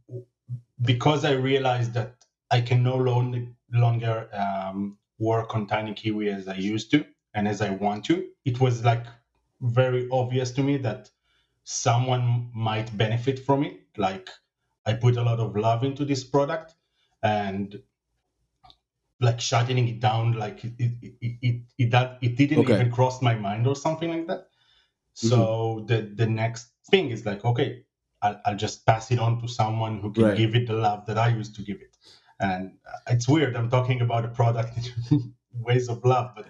[0.82, 2.16] because I realized that
[2.50, 2.96] I can no
[3.70, 8.26] longer um, work on Tiny Kiwi as I used to and as I want to,
[8.44, 9.04] it was like
[9.60, 11.10] very obvious to me that
[11.64, 13.80] someone might benefit from it.
[13.96, 14.28] Like
[14.86, 16.74] I put a lot of love into this product
[17.22, 17.80] and
[19.20, 22.74] like shutting it down, like it it it it, that, it didn't okay.
[22.74, 24.48] even cross my mind or something like that.
[25.14, 25.86] So mm-hmm.
[25.86, 27.82] the the next thing is like, okay,
[28.22, 30.36] I'll, I'll, just pass it on to someone who can right.
[30.36, 31.96] give it the love that I used to give it.
[32.40, 32.72] and
[33.08, 33.56] it's weird.
[33.56, 36.46] I'm talking about a product in ways of love, but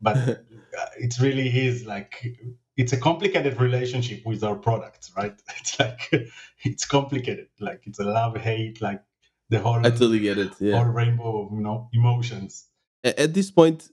[0.00, 0.44] but
[0.98, 2.36] it really is like
[2.76, 5.34] it's a complicated relationship with our products, right?
[5.60, 6.30] It's like
[6.62, 9.02] it's complicated, like it's a love hate, like
[9.50, 10.52] the whole I totally get it.
[10.60, 10.76] Yeah.
[10.76, 12.66] whole rainbow of you know emotions.
[13.02, 13.90] At this point,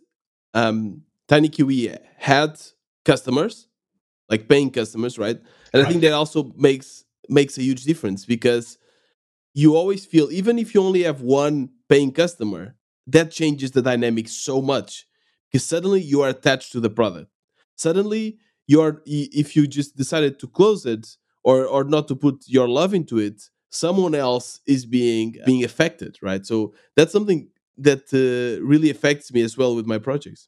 [0.53, 2.59] um, TinyKiwi had
[3.03, 3.67] customers,
[4.29, 5.39] like paying customers, right?
[5.73, 8.77] And I think that also makes makes a huge difference because
[9.53, 12.75] you always feel even if you only have one paying customer,
[13.07, 15.05] that changes the dynamic so much
[15.51, 17.29] because suddenly you are attached to the product.
[17.75, 18.37] Suddenly
[18.67, 22.67] you are if you just decided to close it or or not to put your
[22.67, 26.45] love into it, someone else is being being affected, right?
[26.45, 30.47] So that's something that uh, really affects me as well with my projects.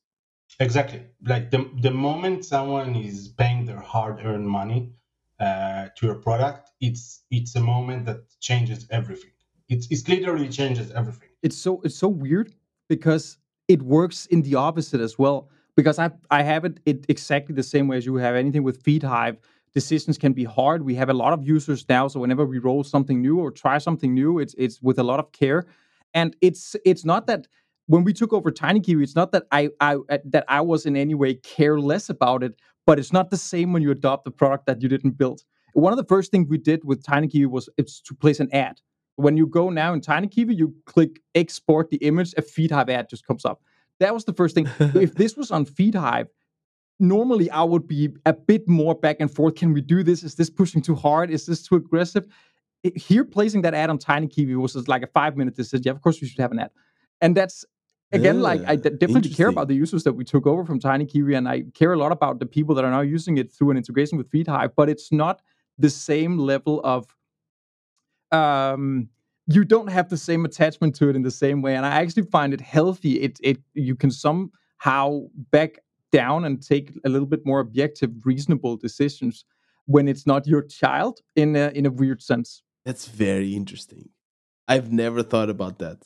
[0.59, 1.01] Exactly.
[1.25, 4.93] Like the the moment someone is paying their hard-earned money
[5.39, 9.31] uh, to your product, it's it's a moment that changes everything.
[9.67, 11.29] It's it literally changes everything.
[11.41, 12.53] it's so it's so weird
[12.87, 13.37] because
[13.67, 17.63] it works in the opposite as well because i i have it, it exactly the
[17.63, 19.37] same way as you have anything with feedhive
[19.73, 20.83] decisions can be hard.
[20.83, 23.77] We have a lot of users now so whenever we roll something new or try
[23.77, 25.65] something new it's it's with a lot of care.
[26.13, 27.47] And it's it's not that
[27.87, 30.95] when we took over tinykiwi it's not that i i uh, that i was in
[30.95, 32.53] any way careless about it
[32.85, 35.41] but it's not the same when you adopt a product that you didn't build.
[35.73, 38.79] One of the first things we did with tinykiwi was it's to place an ad
[39.15, 43.25] when you go now in TinyKiwi, you click export the image, a FeedHive ad just
[43.25, 43.61] comes up.
[43.99, 44.67] That was the first thing.
[44.79, 46.27] if this was on FeedHive,
[46.99, 49.55] normally I would be a bit more back and forth.
[49.55, 50.23] Can we do this?
[50.23, 51.29] Is this pushing too hard?
[51.29, 52.25] Is this too aggressive?
[52.83, 55.83] It- here, placing that ad on TinyKiwi was just like a five minute decision.
[55.85, 56.71] Yeah, of course, we should have an ad.
[57.21, 57.63] And that's
[58.11, 61.37] again, like I Ah, definitely care about the users that we took over from TinyKiwi,
[61.37, 63.77] and I care a lot about the people that are now using it through an
[63.77, 64.71] integration with FeedHive.
[64.75, 65.41] But it's not
[65.77, 67.07] the same level of
[68.33, 69.07] um
[69.47, 72.23] you don't have the same attachment to it in the same way and i actually
[72.23, 75.79] find it healthy it it you can somehow back
[76.11, 79.45] down and take a little bit more objective reasonable decisions
[79.85, 84.09] when it's not your child in a, in a weird sense That's very interesting.
[84.67, 85.99] I've never thought about that.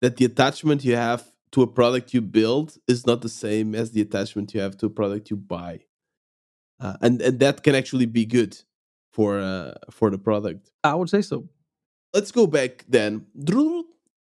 [0.00, 3.92] That the attachment you have to a product you build is not the same as
[3.92, 5.80] the attachment you have to a product you buy,
[6.80, 8.52] uh, and and that can actually be good
[9.12, 10.70] for uh, for the product.
[10.84, 11.48] i would say so
[12.16, 13.26] Let's go back then.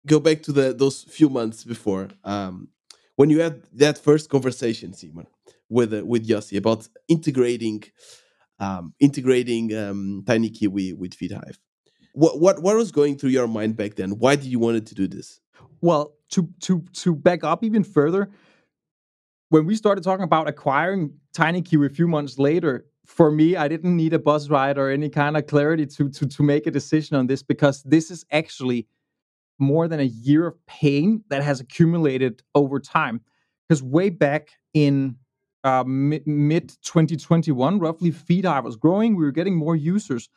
[0.05, 2.71] Go back to the those few months before um,
[3.15, 5.29] when you had that first conversation, Simon,
[5.69, 7.85] with uh, with Yossi about integrating
[8.59, 11.57] um, integrating um, TinyKiwi with FeedHive.
[12.15, 14.11] What what what was going through your mind back then?
[14.23, 15.41] Why did you wanted to do this?
[15.81, 18.29] Well, to to to back up even further,
[19.51, 23.97] when we started talking about acquiring TinyKiwi a few months later, for me, I didn't
[23.97, 27.17] need a buzz ride or any kind of clarity to to to make a decision
[27.17, 28.87] on this because this is actually
[29.59, 33.23] more than a year of pain that has accumulated over time.
[33.67, 35.17] Because way back in
[35.65, 39.17] uh, mid 2021, roughly, FeedHive was growing.
[39.17, 40.29] We were getting more users.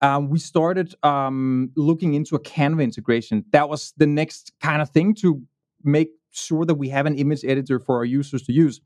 [0.00, 3.44] Um, we started um, looking into a Canva integration.
[3.50, 5.42] That was the next kind of thing to
[5.82, 8.80] make sure that we have an image editor for our users to use.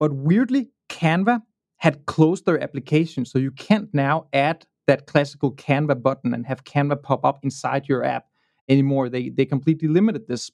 [0.00, 1.42] But weirdly, Canva
[1.80, 6.64] had closed their application, so you can't now add that classical Canva button and have
[6.64, 8.26] Canva pop up inside your app
[8.68, 9.08] anymore.
[9.08, 10.50] They they completely limited this.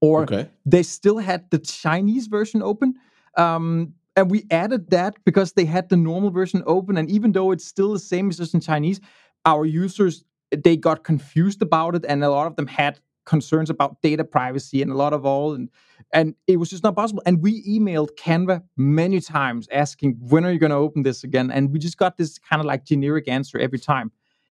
[0.00, 0.48] Or Okay.
[0.66, 2.94] they still had the Chinese version open.
[3.38, 6.96] Um, and we added that because they had the normal version open.
[6.98, 9.00] And even though it's still the same as just in Chinese,
[9.46, 10.24] our users
[10.64, 14.82] they got confused about it, and a lot of them had concerns about data privacy
[14.82, 15.68] and a lot of all and
[16.12, 20.52] and it was just not possible and we emailed canva many times asking when are
[20.52, 23.26] you going to open this again and we just got this kind of like generic
[23.28, 24.12] answer every time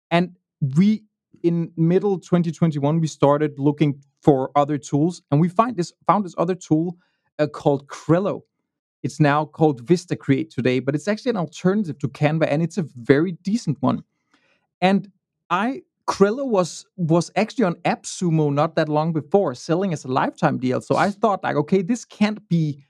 [0.10, 0.38] and
[0.78, 1.04] we
[1.44, 6.36] in middle 2021 we started looking for other tools and we find this found this
[6.38, 6.98] other tool
[7.40, 8.42] uh, called Crello.
[9.04, 12.78] It's now called Vista Create today, but it's actually an alternative to Canva and it's
[12.78, 14.04] a very decent one.
[14.80, 15.12] And
[15.50, 20.58] I Crello was was actually on AppSumo not that long before, selling as a lifetime
[20.58, 20.82] deal.
[20.82, 22.84] So I thought like, okay, this can't be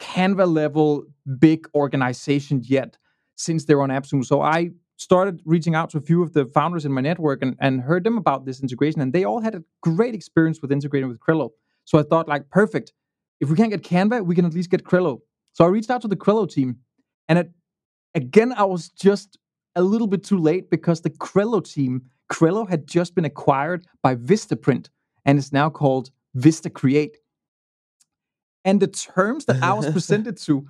[0.00, 1.04] Canva level
[1.38, 2.96] big organization yet,
[3.36, 4.24] since they're on AppSumo.
[4.24, 7.56] So I started reaching out to a few of the founders in my network and,
[7.60, 11.08] and heard them about this integration, and they all had a great experience with integrating
[11.08, 11.50] with Crello.
[11.84, 12.92] So I thought, like, perfect.
[13.40, 15.20] If we can't get Canva, we can at least get Crello.
[15.52, 16.78] So I reached out to the Crello team,
[17.28, 17.52] and it,
[18.14, 19.38] again, I was just
[19.76, 24.14] a little bit too late because the Crello team, Crello had just been acquired by
[24.16, 24.88] Vistaprint
[25.24, 27.16] and is now called Vista Create.
[28.64, 30.66] And the terms that I was presented to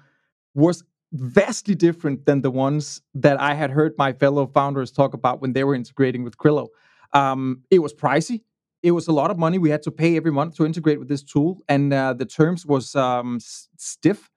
[0.54, 5.40] was vastly different than the ones that I had heard my fellow founders talk about
[5.40, 6.68] when they were integrating with Crello.
[7.12, 8.42] Um, it was pricey.
[8.82, 11.08] it was a lot of money we had to pay every month to integrate with
[11.08, 14.30] this tool, and uh, the terms was um, s- stiff.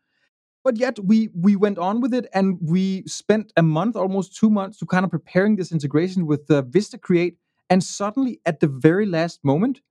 [0.63, 4.49] But yet we we went on with it, and we spent a month, almost two
[4.49, 7.37] months, to kind of preparing this integration with uh, Vista Create.
[7.69, 9.81] And suddenly, at the very last moment,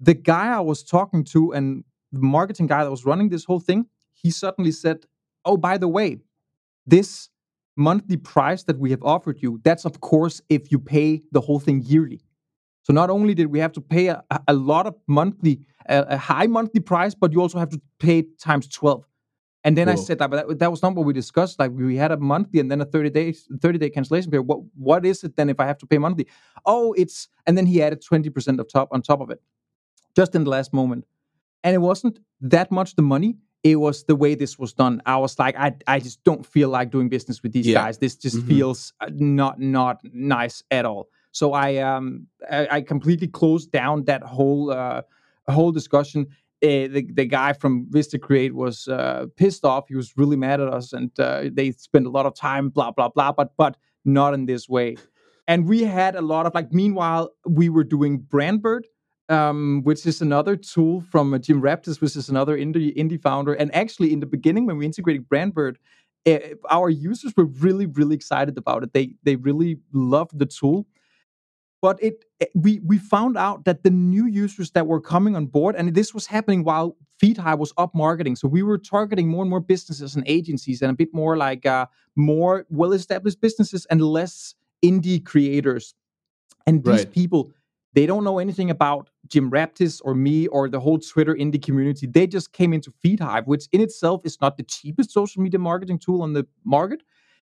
[0.00, 3.60] the guy I was talking to and the marketing guy that was running this whole
[3.60, 5.06] thing, he suddenly said,
[5.44, 6.18] "Oh, by the way,
[6.86, 7.28] this
[7.76, 11.60] monthly price that we have offered you, that's of course if you pay the whole
[11.60, 12.20] thing yearly.
[12.82, 16.16] So not only did we have to pay a, a lot of monthly, a, a
[16.16, 19.04] high monthly price, but you also have to pay times 12.
[19.66, 21.58] And then I said that, but that, that was not what we discussed.
[21.58, 24.46] Like we had a monthly and then a 30 days, 30 day cancellation period.
[24.46, 26.26] What what is it then if I have to pay monthly?
[26.64, 29.40] Oh, it's and then he added 20% of top on top of it.
[30.14, 31.04] Just in the last moment.
[31.64, 33.36] And it wasn't that much the money.
[33.64, 35.02] It was the way this was done.
[35.04, 37.82] I was like, I, I just don't feel like doing business with these Yeah.
[37.82, 37.98] guys.
[37.98, 38.46] This just Mhm.
[38.48, 41.08] feels uh, not not nice at all.
[41.32, 45.02] So I um I, I completely closed down that whole uh,
[45.48, 46.26] whole discussion.
[46.62, 49.88] Uh, the the guy from Vista Create was uh, pissed off.
[49.88, 52.90] He was really mad at us, and uh, they spent a lot of time, blah
[52.90, 53.32] blah blah.
[53.32, 54.96] But but not in this way.
[55.46, 56.72] And we had a lot of like.
[56.72, 58.84] Meanwhile, we were doing Brandbird,
[59.28, 63.52] um, which is another tool from uh, Jim Raptis, which is another indie indie founder.
[63.52, 65.76] And actually, in the beginning, when we integrated Brandbird,
[66.26, 66.38] uh,
[66.70, 68.94] our users were really really excited about it.
[68.94, 70.86] They they really loved the tool
[71.82, 75.46] but it it- we we found out that the new users that were coming on
[75.46, 79.42] board and this was happening while FeedHive was up marketing so we were targeting more
[79.42, 81.86] and more businesses and agencies and a bit more like uh,
[82.16, 85.94] more well established businesses and less indie creators
[86.66, 87.12] and these Right.
[87.12, 87.50] people
[87.94, 92.06] they don't know anything about Jim Raptis or me or the whole Twitter indie community.
[92.06, 95.98] They just came into FeedHive, which in itself is not the cheapest social media marketing
[95.98, 97.00] tool on the market.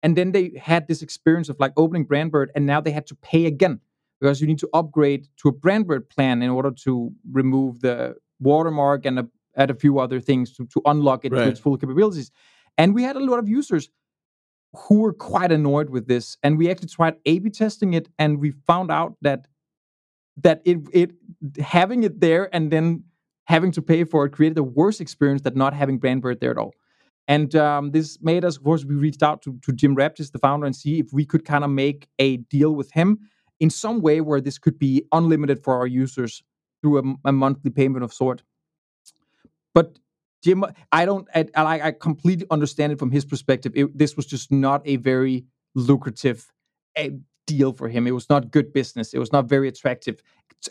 [0.03, 3.15] And then they had this experience of like opening Brandbird, and now they had to
[3.15, 3.81] pay again
[4.25, 9.05] because you need to upgrade to a Brandbird plan in order to remove the watermark
[9.05, 12.31] and a, add a few other things to, to unlock it to its full capabilities.
[12.79, 13.91] And we had a lot of users
[14.73, 16.39] who were quite annoyed with this.
[16.43, 19.47] And we actually tried A/B testing it, and we found out that
[20.39, 21.11] that it it
[21.63, 23.05] having it there and then
[23.45, 26.57] having to pay for it created a worse experience than not having Brandbird there at
[26.57, 26.73] all.
[27.29, 30.39] And um, this made us, of course, we reached out to, to Jim Raptis, the
[30.39, 33.19] founder, and see if we could kind of make a deal with him
[33.61, 36.43] in some way where this could be unlimited for our users
[36.83, 38.43] through a monthly payment of sort.
[39.75, 39.99] But
[40.43, 43.73] Jim, I don't, I, I I completely understand it from his perspective.
[43.75, 46.53] It, this was just not a very lucrative
[46.97, 47.11] eh,
[47.47, 48.07] deal for him.
[48.07, 49.15] It was not good business.
[49.15, 50.23] It was not very attractive.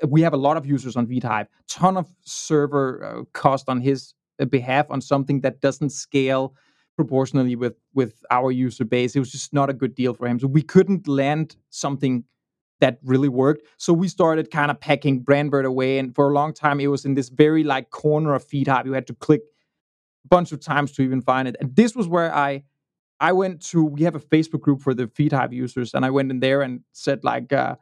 [0.08, 4.14] We have a lot of users on FeedHive, ton of server uh, cost on his
[4.40, 6.56] uh, behalf on something that doesn't scale
[6.96, 9.16] proportionally with with our user base.
[9.16, 10.40] It was just not a good deal for him.
[10.40, 12.24] So we couldn't land something
[12.84, 13.66] that really worked.
[13.78, 17.06] So we started kind of packing Brandbird away, and for a long time it was
[17.06, 18.86] in this very like corner of FeedHive.
[18.86, 19.42] You had to click
[20.26, 21.56] a bunch of times to even find it.
[21.62, 22.64] And this was where I
[23.22, 23.86] I went to.
[23.86, 26.82] We have a Facebook group for the FeedHive users, and I went in there and
[26.92, 27.54] said like.
[27.54, 27.76] Uh,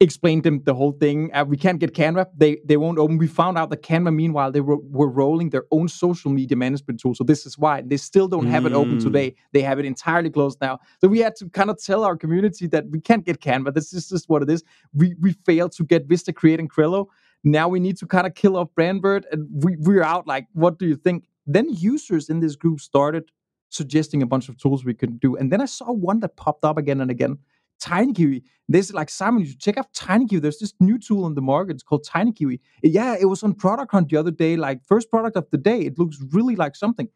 [0.00, 1.30] explained them the whole thing.
[1.32, 3.16] Uh, we can't get Canva; they they won't open.
[3.18, 7.00] We found out that Canva, meanwhile, they were, were rolling their own social media management
[7.00, 7.14] tool.
[7.14, 9.02] So this is why they still don't have it open Mm.
[9.02, 9.34] today.
[9.52, 10.78] They have it entirely closed now.
[11.00, 13.74] So we had to kind of tell our community that we can't get Canva.
[13.74, 14.62] This is just what it is.
[14.92, 17.06] We we failed to get Vista Create and Crello.
[17.44, 20.26] Now we need to kind of kill off Brandbird, and we we're out.
[20.26, 21.24] Like, what do you think?
[21.46, 23.30] Then users in this group started
[23.68, 26.64] suggesting a bunch of tools we could do, and then I saw one that popped
[26.64, 27.38] up again and again.
[27.82, 28.42] TinyKiwi.
[28.68, 30.40] This is like Simon, you should check out TinyKiwi.
[30.40, 31.74] There's this new tool on the market.
[31.74, 32.58] It's called TinyKiwi.
[32.82, 35.80] Yeah, it was on Product Hunt the other day, like first product of the day.
[35.80, 37.08] It looks really like something.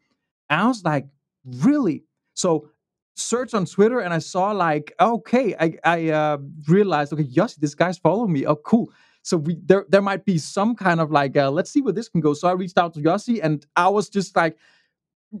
[0.49, 1.07] I was like,
[1.45, 2.03] really?
[2.33, 2.69] So
[3.15, 7.75] search on Twitter and I saw like, okay, I, I uh, realized, okay, yes, this
[7.75, 8.45] guy's following me.
[8.45, 8.91] Oh, cool.
[9.21, 12.07] So we there there might be some kind of like, uh, let's see where this
[12.07, 12.33] can go.
[12.33, 14.57] So I reached out to Yossi and I was just like,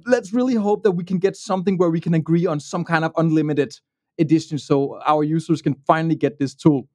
[0.05, 3.05] let's really hope that we can get something where we can agree on some kind
[3.05, 3.73] of unlimited
[4.19, 6.87] edition so our users can finally get this tool.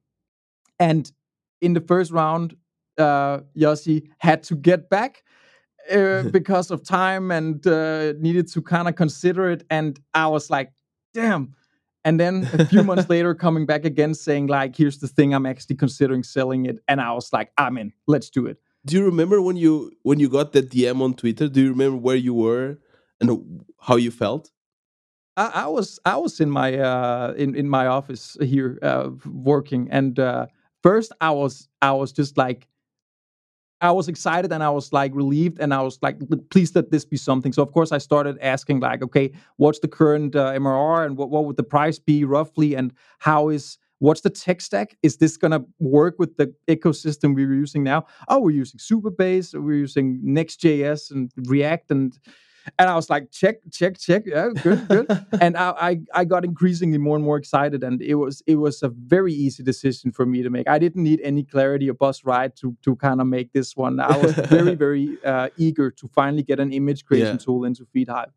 [0.79, 1.11] And
[1.61, 2.55] in the first round,
[2.97, 5.23] uh, Yossi had to get back
[5.91, 9.63] uh, because of time and uh, needed to kind of consider it.
[9.69, 10.71] And I was like,
[11.13, 11.53] damn.
[12.03, 15.47] And then a few months later, coming back again saying, like, here's the thing, I'm
[15.47, 16.77] actually considering selling it.
[16.87, 18.57] And I was like, I'm in, let's do it.
[18.85, 21.47] Do you remember when you when you got that DM on Twitter?
[21.47, 22.77] Do you remember where you were
[23.19, 24.51] and how you felt?
[25.37, 29.87] I, I was I was in my uh, in in my office here uh, working,
[29.91, 30.47] and uh,
[30.83, 32.67] first I was I was just like
[33.81, 36.17] I was excited and I was like relieved and I was like,
[36.49, 37.51] please let this be something.
[37.51, 41.29] So of course I started asking like, okay, what's the current uh, MRR and what
[41.29, 44.97] what would the price be roughly, and how is what's the tech stack?
[45.03, 48.05] Is this to work with the ecosystem we're using now?
[48.29, 52.19] Oh, we're using Supabase, we're using Next.js and React and
[52.77, 54.23] and I was like, check, check, check.
[54.25, 55.25] Yeah, good, good.
[55.41, 58.83] and I, I, I got increasingly more and more excited, and it was it was
[58.83, 60.67] a very easy decision for me to make.
[60.67, 63.99] I didn't need any clarity or bus ride to to kind of make this one.
[63.99, 67.45] I was very very uh, eager to finally get an image creation yeah.
[67.45, 68.31] tool into FeedHive.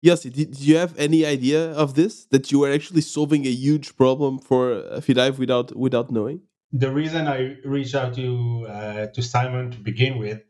[0.00, 3.96] Yes, did you have any idea of this that you were actually solving a huge
[3.96, 6.42] problem for uh, FeedHive without without knowing?
[6.72, 10.42] The reason I reached out to uh, to Simon to begin with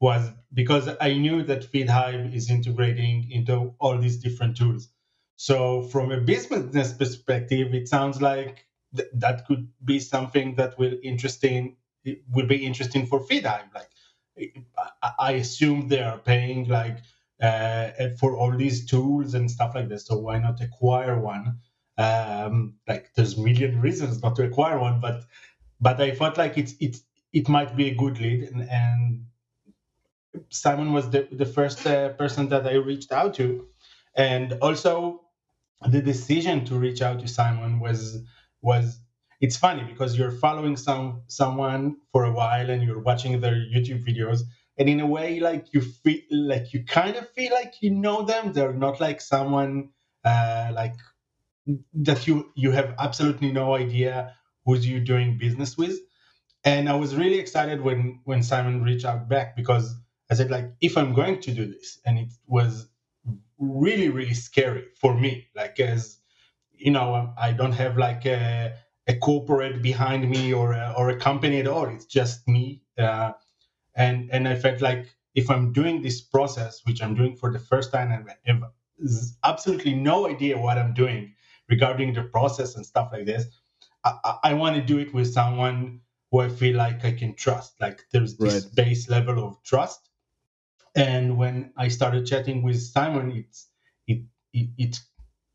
[0.00, 4.88] was because I knew that FeedHive is integrating into all these different tools.
[5.36, 8.66] So from a business perspective, it sounds like
[8.96, 11.76] th- that could be something that will interesting
[12.30, 13.74] will be interesting for FeedHive.
[13.74, 13.90] Like
[15.18, 16.98] I assume they are paying like
[17.40, 20.06] uh, for all these tools and stuff like this.
[20.06, 21.58] So why not acquire one?
[21.98, 25.24] Um, like there's million reasons not to acquire one, but
[25.80, 29.26] but I felt like it's it's it might be a good lead and, and
[30.50, 33.66] Simon was the, the first uh, person that I reached out to.
[34.16, 35.22] And also
[35.88, 38.18] the decision to reach out to Simon was
[38.62, 39.00] was
[39.40, 44.06] it's funny because you're following some someone for a while and you're watching their YouTube
[44.06, 44.40] videos.
[44.78, 48.24] And in a way like you feel like you kind of feel like you know
[48.24, 48.52] them.
[48.52, 49.90] They're not like someone
[50.24, 50.94] uh, like
[51.94, 54.34] that you you have absolutely no idea
[54.64, 55.98] who's you're doing business with.
[56.64, 59.94] And i was really excited when when simon reached out back because
[60.30, 62.88] I said, like, if I'm going to do this, and it was
[63.58, 66.18] really, really scary for me, like, as
[66.78, 68.74] you know, I don't have like a,
[69.06, 71.86] a corporate behind me or a, or a company at all.
[71.86, 73.32] It's just me, uh,
[73.94, 77.58] and and I felt like if I'm doing this process, which I'm doing for the
[77.58, 78.62] first time, and I have
[79.44, 81.34] absolutely no idea what I'm doing
[81.68, 83.46] regarding the process and stuff like this,
[84.04, 86.00] I, I, I want to do it with someone
[86.30, 87.74] who I feel like I can trust.
[87.80, 88.74] Like there's this right.
[88.74, 90.05] base level of trust
[90.96, 93.68] and when I started chatting with Simon, it's
[94.06, 94.22] it
[94.52, 95.00] it, it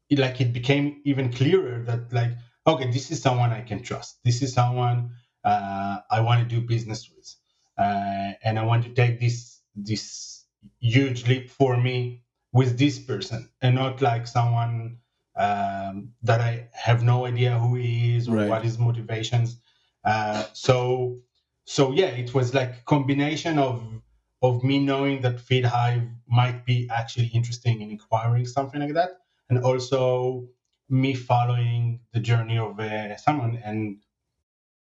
[0.09, 2.31] it like it became even clearer that like
[2.67, 4.19] okay, this is someone I can trust.
[4.23, 5.11] This is someone
[5.43, 7.35] uh, I want to do business with,
[7.77, 10.45] uh, and I want to take this this
[10.79, 12.23] huge leap for me
[12.53, 14.97] with this person, and not like someone
[15.35, 18.49] um, that I have no idea who he is or right.
[18.49, 19.59] what his motivations.
[20.05, 21.19] Uh, so
[21.65, 24.00] so yeah, it was like combination of
[24.41, 29.11] of me knowing that FeedHive might be actually interesting in acquiring something like that,
[29.49, 30.47] and also
[30.89, 33.97] me following the journey of uh, someone and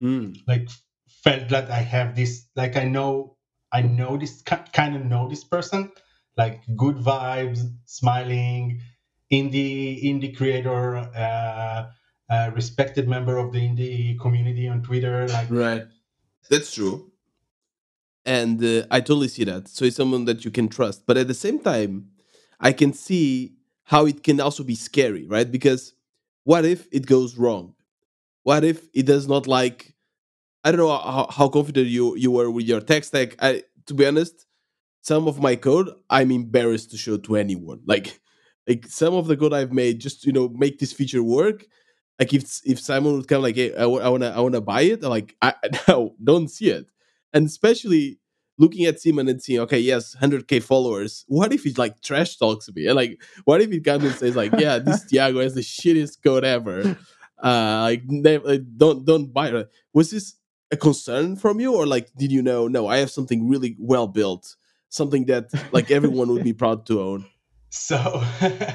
[0.02, 0.36] mm.
[0.46, 0.68] like
[1.08, 3.36] felt that I have this, like I know,
[3.72, 5.90] I know this kind of know this person,
[6.36, 8.82] like good vibes, smiling,
[9.32, 11.86] indie indie creator, uh,
[12.30, 15.84] uh, respected member of the indie community on Twitter, like right.
[16.50, 17.07] That's true
[18.28, 19.68] and uh, I totally see that.
[19.68, 22.10] So it's someone that you can trust, but at the same time,
[22.60, 23.54] I can see
[23.84, 25.50] how it can also be scary, right?
[25.50, 25.94] Because
[26.44, 27.74] what if it goes wrong?
[28.44, 29.94] What if it does not like?
[30.64, 33.36] I don't know how, how confident you you were with your tech stack.
[33.40, 34.46] I, to be honest,
[35.02, 37.80] some of my code I'm embarrassed to show to anyone.
[37.86, 38.20] Like,
[38.68, 41.66] like some of the code I've made just you know make this feature work.
[42.18, 45.04] Like if if Simon would come like, hey, I, I wanna I wanna buy it,
[45.04, 45.54] I'm like I
[45.88, 46.86] no, don't see it
[47.32, 48.18] and especially
[48.58, 51.24] looking at Simon and seeing, okay, yes, 100k followers.
[51.28, 52.86] What if he like trash talks me?
[52.86, 56.22] And like, what if he comes and says like, yeah, this Thiago has the shittiest
[56.22, 56.96] code ever.
[57.42, 59.70] Uh, like, never, don't don't buy it.
[59.94, 60.34] Was this
[60.70, 62.68] a concern from you, or like, did you know?
[62.68, 64.56] No, I have something really well built,
[64.88, 67.26] something that like everyone would be proud to own.
[67.70, 68.24] So,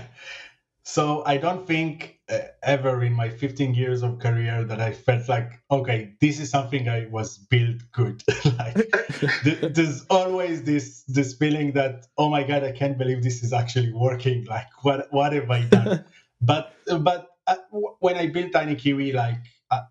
[0.84, 5.30] so I don't think uh, ever in my 15 years of career that I felt
[5.30, 8.22] like, okay, this is something I was built good.
[8.60, 8.76] like,
[9.44, 13.54] th- there's always this this feeling that, oh my god, I can't believe this is
[13.54, 14.46] actually working.
[14.46, 16.06] Like, what what have I done?
[16.42, 17.56] but but uh,
[18.00, 19.38] when I built TinyKiwi, like.
[19.72, 19.82] Uh,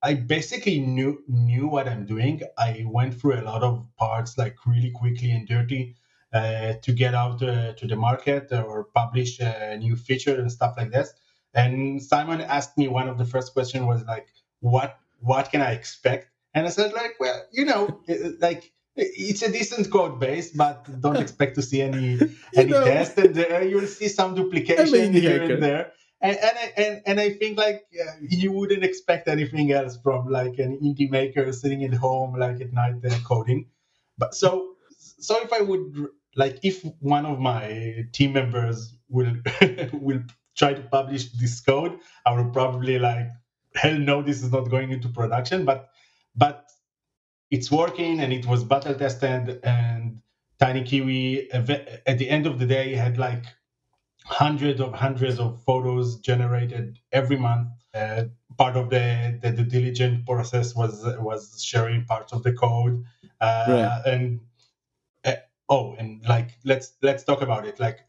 [0.00, 2.42] I basically knew knew what I'm doing.
[2.56, 7.14] I went through a lot of parts like really quickly and dirty uh, to get
[7.14, 11.12] out uh, to the market or publish a new feature and stuff like this.
[11.54, 14.28] And Simon asked me one of the first questions was like,
[14.60, 18.00] "What what can I expect?" And I said like, "Well, you know,
[18.40, 22.18] like." It's a decent code base, but don't expect to see any
[22.56, 23.16] any know, test.
[23.16, 25.92] And uh, you'll see some duplication I mean, here and there.
[26.20, 30.28] And and I, and, and I think like uh, you wouldn't expect anything else from
[30.28, 33.66] like an indie maker sitting at home like at night uh, coding.
[34.18, 36.08] But so so if I would
[36.38, 39.34] like if one of my team members will
[39.92, 40.22] will
[40.56, 43.28] try to publish this code, I will probably like
[43.74, 45.64] hell no, this is not going into production.
[45.64, 45.90] But
[46.36, 46.64] but
[47.50, 50.20] it's working and it was battle tested and
[50.60, 53.44] TinyKiwi at the end of the day had like
[54.24, 57.68] hundreds of hundreds of photos generated every month.
[57.94, 58.24] Uh,
[58.56, 63.02] part of the, the due diligence process was was sharing parts of the code
[63.40, 64.02] uh, right.
[64.06, 64.40] and
[65.68, 67.80] oh and like let's let's talk about it.
[67.80, 68.00] Like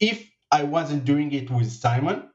[0.00, 2.28] if i wasn't doing it with simon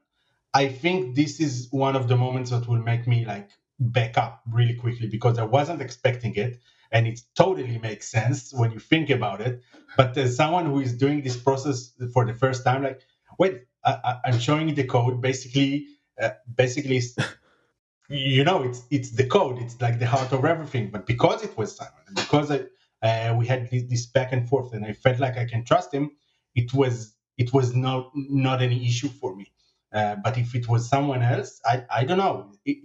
[0.54, 3.50] i think this is one of the moments that will make me like
[3.80, 6.60] back up really quickly because i wasn't expecting it
[6.92, 9.62] and it totally makes sense when you think about it.
[9.96, 13.00] But as someone who is doing this process for the first time like
[13.38, 15.86] wait I, am showing the code basically
[16.20, 17.02] uh, basically
[18.08, 19.58] you know it's it's the code.
[19.60, 20.90] It's like the heart of everything.
[20.90, 22.62] But because it was simon because I,
[23.02, 26.10] uh, we had this back and forth and i felt like i can trust him.
[26.54, 29.46] It was it was not not any issue for me.
[29.92, 32.52] Uh, but if it was someone else i i don't know.
[32.64, 32.78] It,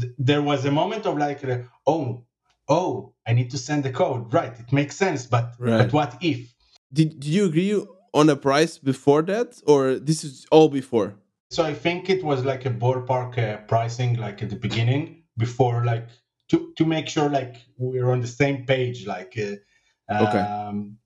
[0.00, 2.24] th- there was a moment of like uh, oh
[2.68, 4.32] oh i need to send the code.
[4.32, 5.78] Right it makes sense but right.
[5.78, 6.52] but what if?
[6.92, 7.82] Did, did you agree
[8.12, 11.14] on a price before that or this is all before?
[11.50, 15.84] So I think it was like a ballpark uh, pricing, like at the beginning, before
[15.84, 16.08] like
[16.52, 20.38] to to make sure like we're on the same page, like uh, okay.
[20.38, 20.98] Um,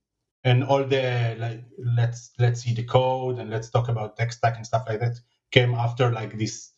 [0.45, 1.65] and all the like
[1.97, 5.17] let's let's see the code and let's talk about tech stack and stuff like that
[5.53, 6.73] came after like this.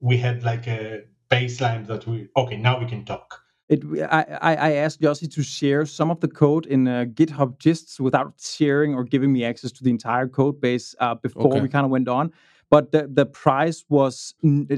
[0.00, 3.40] We had like a baseline that we okay now we can talk.
[3.68, 7.98] It, I, I asked Yossi to share some of the code in uh, GitHub gists
[7.98, 11.62] without sharing or giving me access to the entire code base uh, before okay.
[11.62, 12.30] we kind of went on
[12.70, 14.34] but the the price was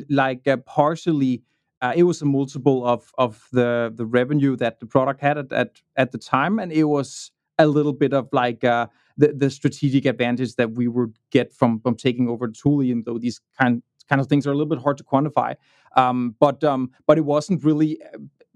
[0.09, 1.43] like uh, partially
[1.83, 5.53] uh, it was a multiple of of the the revenue that the product had at
[5.53, 9.51] at, at the time, and it was a little bit of like uh, the the
[9.51, 13.83] strategic advantage that we would get from from taking over tool, even though these kind
[14.09, 15.55] kind of things are a little bit hard to quantify.
[15.97, 17.99] Um, but um, but it wasn't really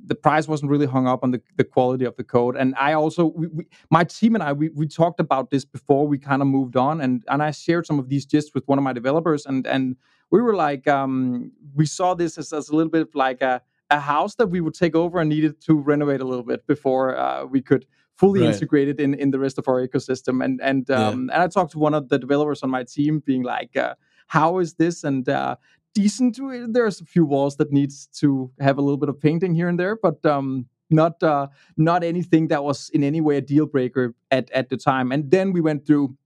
[0.07, 2.57] the price wasn't really hung up on the, the quality of the code.
[2.57, 6.07] And I also, we, we, my team and I, we, we talked about this before
[6.07, 8.79] we kind of moved on, and and I shared some of these gists with one
[8.79, 9.97] of my developers, and and
[10.31, 13.63] we were like, um, we saw this as, as a little bit like a
[13.93, 17.17] a house that we would take over and needed to renovate a little bit before
[17.17, 18.55] uh, we could fully right.
[18.55, 20.45] integrate it in in the rest of our ecosystem.
[20.45, 21.35] And and um, yeah.
[21.35, 23.77] and I talked to one of the developers on my team, being like.
[23.77, 23.95] Uh,
[24.31, 25.57] how is this and uh,
[25.93, 26.37] decent.
[26.37, 26.73] To it?
[26.73, 29.79] There's a few walls that needs to have a little bit of painting here and
[29.79, 34.15] there, but um, not uh, not anything that was in any way a deal breaker
[34.31, 35.11] at at the time.
[35.11, 36.17] And then we went through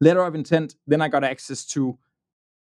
[0.00, 0.74] letter of intent.
[0.88, 1.96] Then I got access to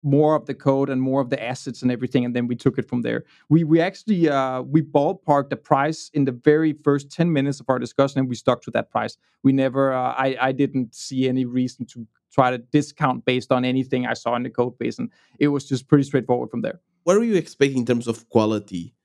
[0.04, 2.78] more of the code and more of the assets and everything and then we took
[2.78, 3.24] it from there.
[3.50, 7.70] We we actually uh, we ballparked the price in the very first 10 minutes of
[7.70, 9.18] our discussion and we stuck to that price.
[9.44, 13.64] We never uh, i i didn't see any reason to try to discount based on
[13.64, 16.80] anything i saw in the code base and it was just pretty straightforward from there.
[17.04, 18.96] What are you expecting in terms of quality?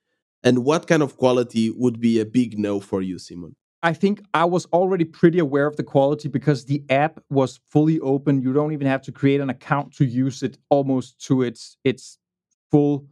[0.42, 4.22] And what kind of quality would be a big no for you simon I think
[4.34, 8.42] I was already pretty aware of the quality because the app was fully open.
[8.42, 12.18] You don't even have to create an account to use it almost to its its
[12.72, 13.06] full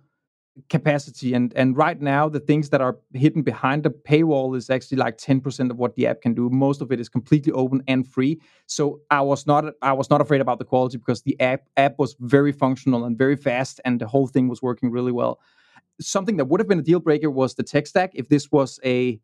[0.69, 1.35] capacity.
[1.35, 5.19] And and right now, the things that are hidden behind the paywall is actually like
[5.19, 6.51] 10% of what the app can do.
[6.51, 8.41] Most of it is completely open and free.
[8.67, 11.99] So I was not I was not afraid about the quality because the app app
[11.99, 15.41] was very functional and very fast, and the whole thing was working really well.
[16.01, 18.13] Something that would have been a deal breaker was the tech stack.
[18.15, 19.21] If this was a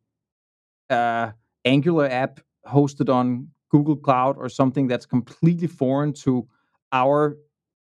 [0.92, 1.32] uh,
[1.64, 6.46] Angular app hosted on Google Cloud or something that's completely foreign to
[6.92, 7.36] our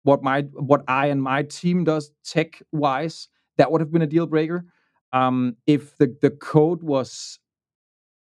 [0.04, 4.08] what my what I and my team does tech wise, that would have been a
[4.08, 4.66] deal breaker.
[5.12, 7.40] Um, if the the code was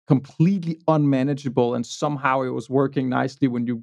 [0.06, 3.82] completely unmanageable and somehow it was working nicely when you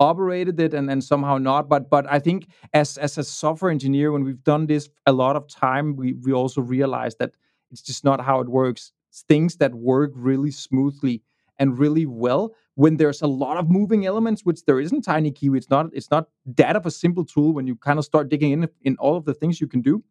[0.00, 4.12] operated it and then somehow not but but i think as as a software engineer
[4.12, 7.32] when we've done this a lot of time we we also realize that
[7.72, 11.22] it's just not how it works things that work really smoothly
[11.58, 15.56] and really well when there's a lot of moving elements which there isn't TinyKiwi.
[15.56, 18.52] It's not it's not that of a simple tool when you kind of start digging
[18.52, 20.02] in in all of the things you can do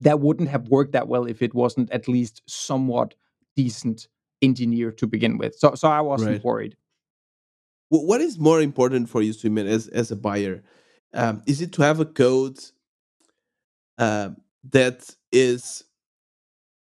[0.00, 3.14] that wouldn't have worked that well if it wasn't at least somewhat
[3.56, 4.06] decent
[4.42, 5.56] engineer to begin with.
[5.56, 6.44] So so i wasn't right.
[6.44, 6.76] worried.
[7.90, 10.62] What is more important for you Simon as as a buyer?
[11.14, 12.58] Um, is it to have a code
[13.96, 14.30] uh,
[14.70, 15.84] that is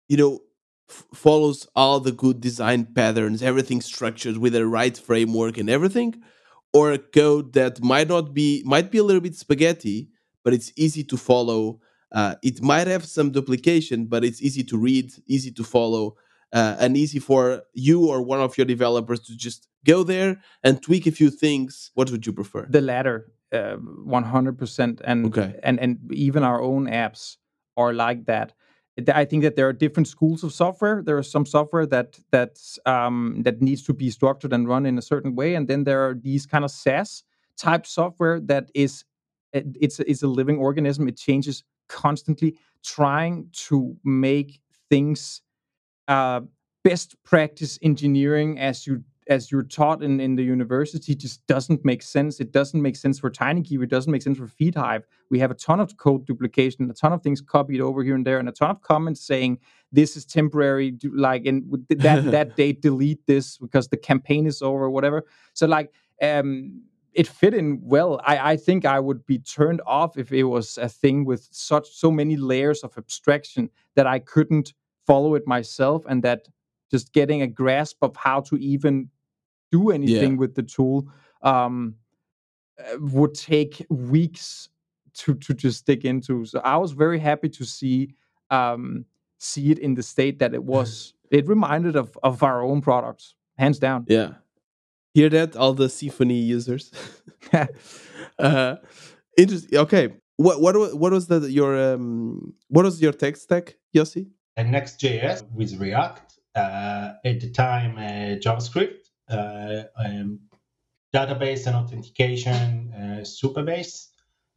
[0.10, 0.41] you know
[0.90, 6.22] follows all the good design patterns, everything structured with the right framework and everything,
[6.74, 10.10] or a code that might not be might be a little bit spaghetti,
[10.44, 11.80] but it's easy to follow.
[12.12, 16.16] Uh, it might have some duplication, but it's easy to read, easy to follow,
[16.54, 20.82] uh, and easy for you or one of your developers to just go there and
[20.82, 21.92] tweak a few things.
[21.96, 22.66] What would you prefer?
[22.70, 25.60] The latter, uh, one hundred percent, and okay.
[25.64, 27.36] and and even our own apps
[27.76, 28.54] are like that.
[29.14, 31.04] I think that there are different schools of software.
[31.04, 34.98] There is some software that that's um, that needs to be structured and run in
[34.98, 37.24] a certain way, and then there are these kind of SaaS
[37.58, 39.04] type software that is
[39.54, 41.08] it's it's a living organism.
[41.08, 45.41] It changes constantly, trying to make things
[46.08, 46.41] uh,
[46.84, 52.01] best practice engineering as you as you're taught in, in the university just doesn't make
[52.01, 52.39] sense.
[52.39, 53.84] It doesn't make sense for TinyKiwi.
[53.84, 55.03] It doesn't make sense for FeedHive.
[55.30, 58.25] We have a ton of code duplication, a ton of things copied over here and
[58.25, 59.59] there, and a ton of comments saying
[59.91, 64.89] this is temporary, like and that that date delete this because the campaign is over,
[64.89, 65.25] whatever.
[65.53, 66.82] So like um
[67.13, 68.21] it fit in well.
[68.23, 71.89] I, I think I would be turned off if it was a thing with such
[71.89, 74.73] so many layers of abstraction that I couldn't
[75.07, 76.47] follow it myself and that
[76.91, 79.09] just getting a grasp of how to even
[79.72, 80.38] do anything yeah.
[80.38, 81.07] with the tool
[81.41, 81.95] um,
[82.80, 84.70] uh, would take weeks
[85.13, 86.45] to to just dig into.
[86.45, 88.13] So I was very happy to see
[88.49, 89.05] um,
[89.38, 91.13] see it in the state that it was.
[91.32, 94.05] it reminded of of our own products, hands down.
[94.07, 94.34] Yeah.
[95.13, 96.91] Hear that, all the Symfony users.
[98.39, 98.76] uh,
[99.38, 99.80] interesting.
[99.80, 104.28] Okay, what what what was the your um what was your tech stack, Yossi?
[104.55, 106.34] And Next.js with React.
[106.55, 110.39] Uh, at the time, uh, JavaScript uh, um,
[111.13, 114.07] database and authentication uh, Supabase.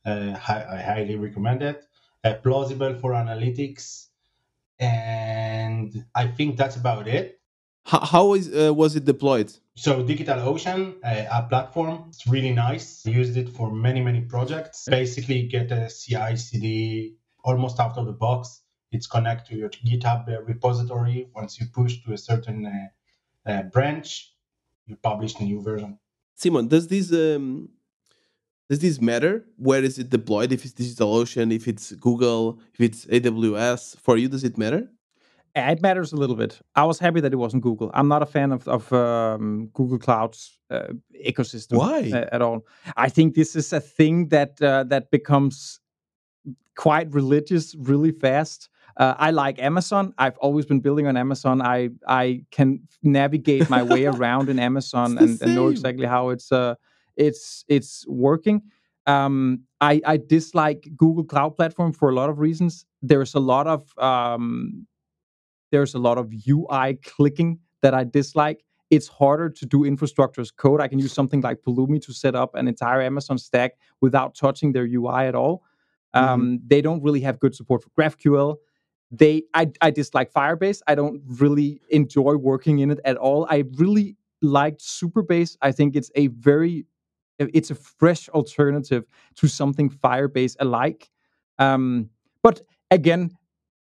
[0.05, 1.85] Uh, I highly recommend it.
[2.43, 4.07] plausible for analytics,
[4.79, 7.41] and I think that's about it.
[7.85, 9.53] How, how is, was it deployed?
[9.75, 13.07] So DigitalOcean, uh, a platform, it's really nice.
[13.07, 14.87] I used it for many, many projects.
[14.87, 18.61] Basically, get a CI/CD almost out of the box.
[18.93, 21.29] It's connect to your GitHub repository.
[21.35, 24.35] Once you push to a certain uh, uh, branch,
[24.91, 25.99] you publish a new version.
[26.35, 27.69] Simon, does this um,
[28.69, 29.45] does this matter?
[29.57, 30.53] Where is it deployed?
[30.53, 34.89] If it's DigitalOcean, if it's Google, if it's AWS, for you, does it matter?
[35.57, 36.61] It matters a little bit.
[36.77, 37.91] I was happy that it wasn't Google.
[37.93, 40.93] I'm not a fan of, of um, Google Cloud's uh,
[41.27, 41.79] ecosystem.
[41.79, 42.65] Why uh, at all?
[42.97, 45.81] I think this is a thing that uh, that becomes
[46.77, 48.69] quite religious really fast.
[49.01, 50.13] Uh, I like Amazon.
[50.19, 51.63] I've always been building on Amazon.
[51.63, 56.53] I I can navigate my way around in Amazon and, and, know exactly how it's
[56.53, 56.75] uh
[57.17, 58.61] it's it's working.
[59.07, 62.85] Um, I I dislike Google Cloud Platform for a lot of reasons.
[63.01, 64.87] There's a lot of um,
[65.73, 68.63] there's a lot of UI clicking that I dislike.
[68.91, 70.83] It's harder to do infrastructure as code.
[70.83, 74.73] I can use something like Pulumi to set up an entire Amazon stack without touching
[74.73, 75.63] their UI at all.
[76.15, 76.29] Mm-hmm.
[76.29, 76.57] Um, mm-hmm.
[76.67, 78.57] They don't really have good support for GraphQL
[79.11, 80.81] they I, I dislike Firebase.
[80.87, 83.47] I don't really enjoy working in it at all.
[83.51, 85.57] I really liked Supabase.
[85.61, 86.87] I think it's a very
[87.39, 89.05] it's a fresh alternative
[89.37, 91.11] to something Firebase alike.
[91.59, 92.11] Um,
[92.43, 93.31] but again,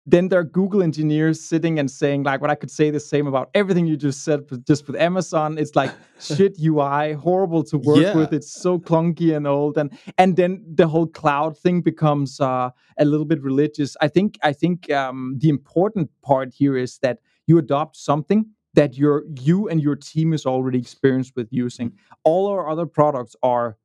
[0.05, 3.27] then there are Google engineers sitting and saying, like, what I could say the same
[3.27, 7.77] about everything you just said, but just with Amazon, it's like shit UI, horrible to
[7.77, 8.15] work yeah.
[8.15, 8.33] with.
[8.33, 13.05] It's so clunky and old, and and then the whole cloud thing becomes uh, a
[13.05, 13.95] little bit religious.
[14.01, 18.97] I think I think um, the important part here is that you adopt something that
[18.97, 21.93] your you and your team is already experienced with using.
[22.23, 23.77] All our other products are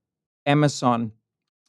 [0.47, 1.13] Amazon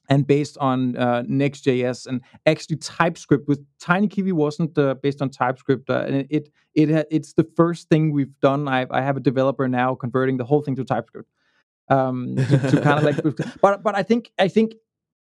[0.10, 3.47] and based on uh, Next.js and actually TypeScript.
[3.47, 8.12] With TinyKiwi wasn't uh, based on TypeScript, uh, and it it it's the first thing
[8.12, 8.68] we've done.
[8.68, 11.30] I, I have a developer now converting the whole thing to TypeScript.
[11.89, 14.74] Um, to, to kind of like, but but I think I think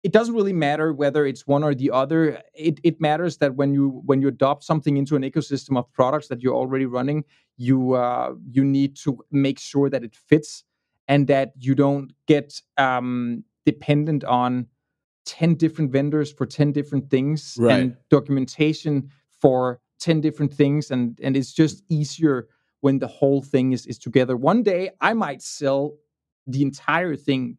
[0.03, 2.43] it doesn't really matter whether it's one or the other.
[2.55, 6.29] It it matters that when you when you adopt something into an ecosystem of products
[6.29, 7.25] that you're already running,
[7.57, 10.65] you uh, you need to make sure that it fits
[11.09, 14.67] and that you don't get um, dependent on
[15.31, 17.79] 10 different vendors for 10 different things right.
[17.79, 19.09] and documentation
[19.41, 22.49] for 10 different things and and it's just easier
[22.81, 25.95] when the whole thing is is together one day i might sell
[26.47, 27.57] the entire thing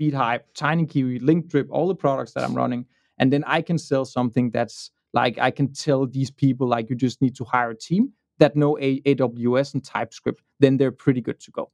[0.00, 2.86] FeedHive, TinyKiwi, LinkDrip, all the products that I'm running,
[3.18, 6.96] and then I can sell something that's like I can tell these people like you
[6.96, 11.20] just need to hire a team that know a- AWS and TypeScript, then they're pretty
[11.20, 11.72] good to go.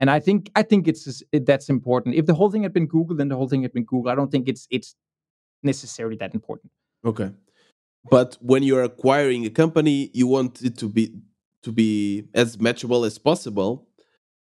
[0.00, 2.14] And I think I think it's it, that's important.
[2.14, 4.10] If the whole thing had been Google, then the whole thing had been Google.
[4.10, 4.94] I don't think it's it's
[5.62, 6.70] necessarily that important.
[7.04, 7.30] Okay,
[8.10, 11.14] but when you're acquiring a company, you want it to be
[11.62, 13.88] to be as matchable as possible,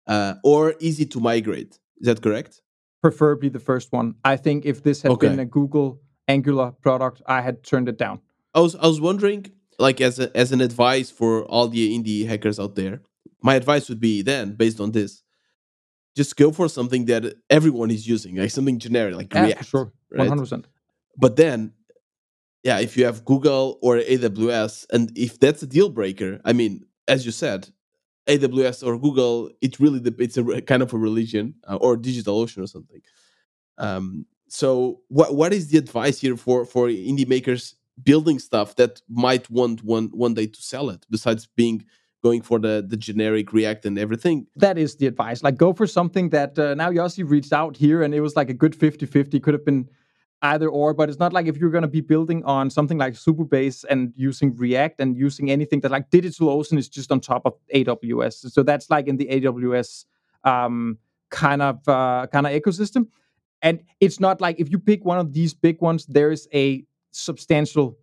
[0.07, 1.79] uh, or easy to migrate.
[1.99, 2.61] Is that correct?
[3.01, 4.15] Preferably the first one.
[4.23, 5.29] I think if this had okay.
[5.29, 8.19] been a Google Angular product, I had turned it down.
[8.55, 12.27] I was I was wondering, like as a, as an advice for all the indie
[12.27, 13.01] hackers out there,
[13.43, 15.21] my advice would be then based on this
[16.15, 19.65] just go for something that everyone is using, like something generic, like yeah, React.
[19.65, 20.67] Sure, one hundred percent.
[21.17, 21.73] But then,
[22.63, 26.85] yeah, if you have Google or AWS, and if that's a deal breaker, I mean,
[27.07, 27.69] as you said,
[28.27, 32.67] AWS or Google, it really it's a kind of a religion uh, or DigitalOcean or
[32.67, 33.01] something.
[33.77, 39.01] Um, so, what what is the advice here for for indie makers building stuff that
[39.09, 41.85] might want one one day to sell it, besides being
[42.25, 44.37] going for the the generic React and everything?
[44.65, 45.39] That is the advice.
[45.47, 48.49] Like, go for something that uh, now Yossi reached out here, and it was like
[48.55, 49.41] a good 50-50.
[49.43, 49.87] Could have been
[50.41, 53.13] either or, but it's not like if you're going to be building on something like
[53.13, 57.53] Supabase and using React and using anything that like DigitalOcean is just on top of
[57.73, 58.51] AWS.
[58.51, 60.05] So that's like in the AWS
[60.43, 60.97] um,
[61.29, 63.07] kind of uh, kind of ecosystem.
[63.61, 66.83] And it's not like if you pick one of these big ones, there is a
[67.11, 67.97] substantial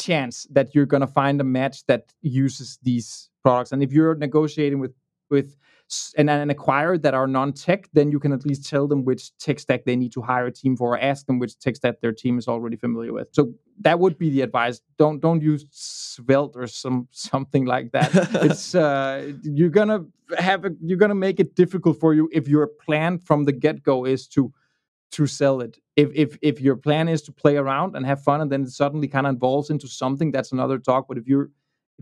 [0.00, 3.72] chance that you're going to find a match that uses these products.
[3.72, 4.94] And if you're negotiating with
[5.30, 5.56] with
[6.16, 9.58] and an acquirer that are non-tech, then you can at least tell them which tech
[9.58, 12.12] stack they need to hire a team for, or ask them which tech stack their
[12.12, 13.28] team is already familiar with.
[13.32, 14.80] So that would be the advice.
[14.96, 18.10] Don't don't use Svelte or some something like that.
[18.42, 20.04] it's uh, you're gonna
[20.38, 23.82] have a, you're gonna make it difficult for you if your plan from the get
[23.82, 24.52] go is to
[25.12, 25.78] to sell it.
[25.96, 28.70] If if if your plan is to play around and have fun, and then it
[28.70, 31.06] suddenly kind of evolves into something, that's another talk.
[31.06, 31.50] But if you're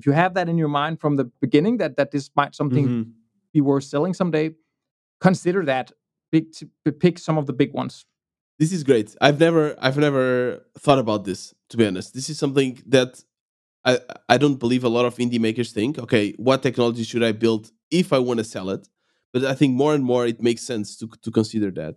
[0.00, 2.86] if you have that in your mind from the beginning that that this might something
[2.88, 3.10] mm-hmm
[3.52, 4.50] be worth selling someday,
[5.20, 5.92] consider that.
[6.32, 6.46] Pick,
[7.00, 8.06] pick some of the big ones.
[8.58, 9.16] This is great.
[9.20, 12.14] I've never I've never thought about this to be honest.
[12.14, 13.24] This is something that
[13.84, 13.98] I
[14.28, 15.98] I don't believe a lot of indie makers think.
[15.98, 18.86] Okay, what technology should I build if I want to sell it?
[19.32, 21.96] But I think more and more it makes sense to to consider that.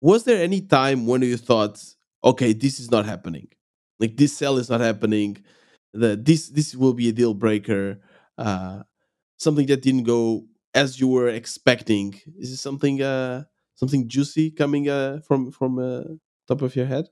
[0.00, 1.76] Was there any time when you thought,
[2.24, 3.48] okay, this is not happening,
[3.98, 5.44] like this sell is not happening,
[5.94, 8.00] that this this will be a deal breaker?
[8.38, 8.82] Uh,
[9.36, 12.20] something that didn't go as you were expecting.
[12.38, 16.02] Is it something uh, something juicy coming uh, from from uh,
[16.48, 17.08] top of your head?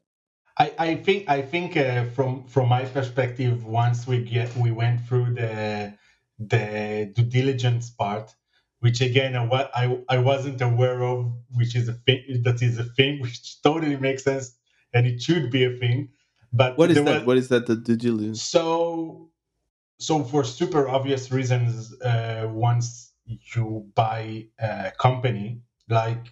[0.58, 5.00] I, I think I think uh, from from my perspective, once we get we went
[5.06, 5.94] through the
[6.38, 8.34] the due diligence part,
[8.80, 12.84] which again I, I, I wasn't aware of, which is a thing that is a
[12.84, 14.54] thing, which totally makes sense
[14.94, 16.08] and it should be a thing.
[16.52, 17.04] But what is that?
[17.04, 17.66] Was, what is that?
[17.66, 18.42] The due diligence.
[18.42, 19.30] So
[19.98, 26.26] so for super obvious reasons, uh, once you buy a company, like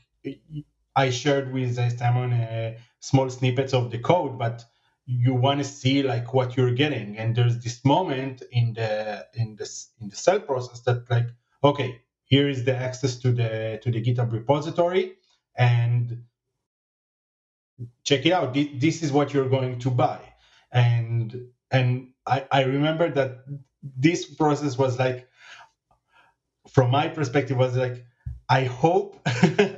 [0.94, 4.64] I shared with Simon uh, small snippets of the code, but
[5.04, 9.56] you want to see like what you're getting, and there's this moment in the in
[9.56, 9.68] the
[10.00, 11.28] in the sell process that like
[11.62, 15.16] okay, here is the access to the to the GitHub repository,
[15.56, 16.24] and
[18.04, 18.54] check it out.
[18.54, 20.20] This is what you're going to buy,
[20.72, 23.44] and and I, I remember that
[23.82, 25.28] this process was like
[26.68, 28.04] from my perspective was like
[28.48, 29.20] i hope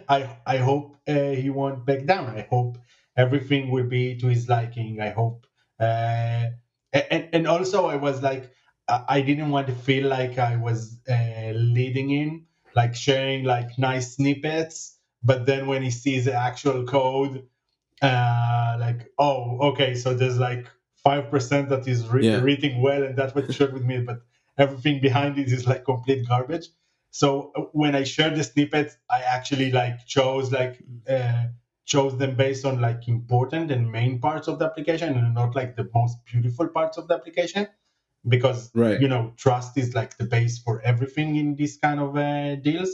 [0.08, 2.26] i i hope uh, he won't back down.
[2.36, 2.76] I hope
[3.16, 5.00] everything will be to his liking.
[5.00, 5.46] I hope
[5.80, 6.48] uh,
[6.92, 8.50] and and also i was like
[8.88, 12.46] i didn't want to feel like i was uh, leading in
[12.76, 14.96] like sharing like nice snippets.
[15.22, 17.44] But then when he sees the actual code
[18.02, 20.66] uh like oh okay so there's like
[21.02, 22.40] five percent that is re- yeah.
[22.40, 23.98] reading well, and that's what you shared with me.
[23.98, 24.20] But
[24.56, 26.66] everything behind it is like complete garbage.
[27.10, 30.74] So uh, when I shared the snippets, I actually like chose like
[31.08, 31.44] uh,
[31.84, 35.76] chose them based on like important and main parts of the application, and not like
[35.76, 37.68] the most beautiful parts of the application,
[38.26, 39.00] because right.
[39.00, 42.90] you know trust is like the base for everything in this kind of uh, deals.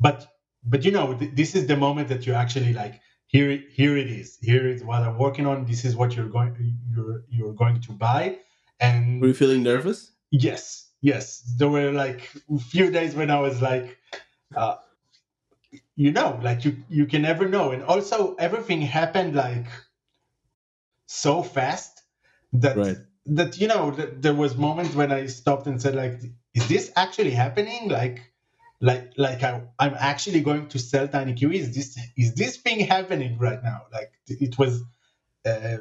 [0.00, 0.26] But
[0.64, 4.10] but you know th- this is the moment that you actually like here here it
[4.10, 4.38] is.
[4.42, 5.64] Here is what i'm working on.
[5.64, 6.52] This is what you're going
[6.94, 8.38] you're you're going to buy.
[8.80, 10.12] And were you feeling nervous?
[10.30, 11.40] Yes yes.
[11.56, 13.98] There were like a few days when i was like
[14.56, 14.76] uh,
[15.96, 17.70] you know like you you can never know.
[17.70, 19.66] And also everything happened like
[21.06, 22.02] so fast
[22.52, 22.96] that right.
[23.26, 26.20] that you know that there was moments when i stopped and said like
[26.54, 27.88] is this actually happening?
[27.88, 28.32] Like
[28.80, 33.38] like like I, i'm actually going to sell TinyKiwi is this is this thing happening
[33.38, 33.82] right now?
[33.92, 34.82] Like it was
[35.46, 35.78] uh,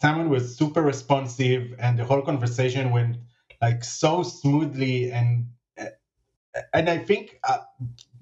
[0.00, 3.16] simon was super responsive and the whole conversation went
[3.62, 5.86] like so smoothly and uh,
[6.74, 7.58] and i think uh,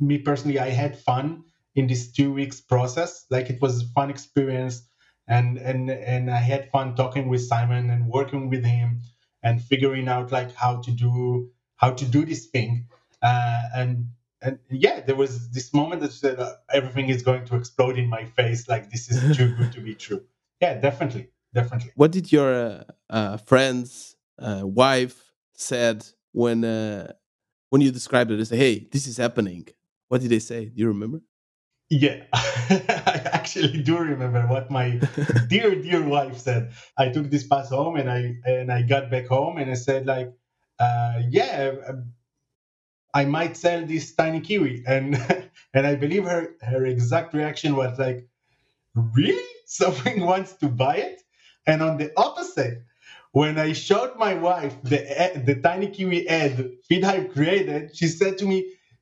[0.00, 1.44] me personally i had fun
[1.74, 3.26] in this two weeks process.
[3.30, 4.86] Like it was a fun experience
[5.26, 9.00] and and and i had fun talking with simon and working with him
[9.42, 12.88] and figuring out like how to do how to do this thing
[13.24, 14.08] uh, and
[14.42, 18.08] and yeah, there was this moment that said uh, everything is going to explode in
[18.08, 18.68] my face.
[18.68, 20.22] Like this is too good to be true.
[20.60, 21.92] Yeah, definitely, definitely.
[21.96, 27.12] What did your uh, uh, friends, uh, wife said when uh,
[27.70, 28.36] when you described it?
[28.36, 29.66] They say, "Hey, this is happening."
[30.08, 30.66] What did they say?
[30.66, 31.20] Do you remember?
[31.90, 35.00] Yeah, I actually do remember what my
[35.48, 36.72] dear dear wife said.
[36.98, 40.06] I took this pass home and I and I got back home and I said
[40.06, 40.32] like,
[40.78, 42.12] uh, yeah, um,
[43.14, 45.14] I might sell this TinyKiwi and
[45.74, 48.28] and I believe her her exact reaction was like,
[48.94, 49.42] really?
[49.66, 51.22] Someone wants to buy it?
[51.66, 52.82] And on the opposite,
[53.32, 54.98] when I showed my wife the
[55.46, 58.58] the TinyKiwi ad FeedHive created, she said to me,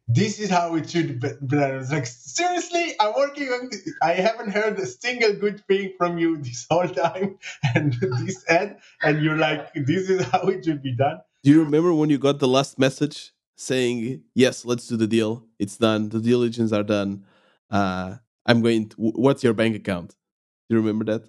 [0.07, 2.95] "This is how it should be." I was like, "Seriously?
[3.01, 3.69] I'm working on.
[3.71, 3.83] This.
[4.03, 7.39] I haven't heard a single good thing from you this whole time,
[7.75, 11.65] and this ad, and you're like, this is how it should be done." Do you
[11.65, 13.33] remember when you got the last message
[13.65, 15.45] saying, "Yes, let's do the deal.
[15.59, 16.09] It's done.
[16.09, 17.25] The diligence are done.
[17.71, 18.89] Uh, I'm going.
[18.91, 20.17] To, what's your bank account?"
[20.69, 21.29] Do you remember that?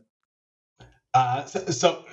[1.14, 2.06] Uh, so, so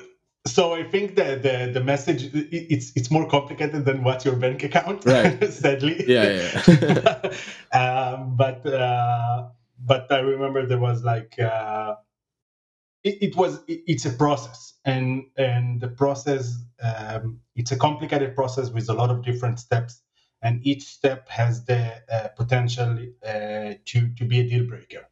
[0.46, 4.62] so I think that the the message it's it's more complicated than what's your bank
[4.62, 5.42] account, right?
[5.52, 7.32] sadly, yeah, yeah.
[7.78, 9.48] um, but uh,
[9.84, 11.96] but I remember there was like uh,
[13.04, 18.34] it, it, was it, it's a process, and and the process um, it's a complicated
[18.34, 20.00] process with a lot of different steps,
[20.43, 25.09] and each step has the uh, potential uh, to to be a deal breaker.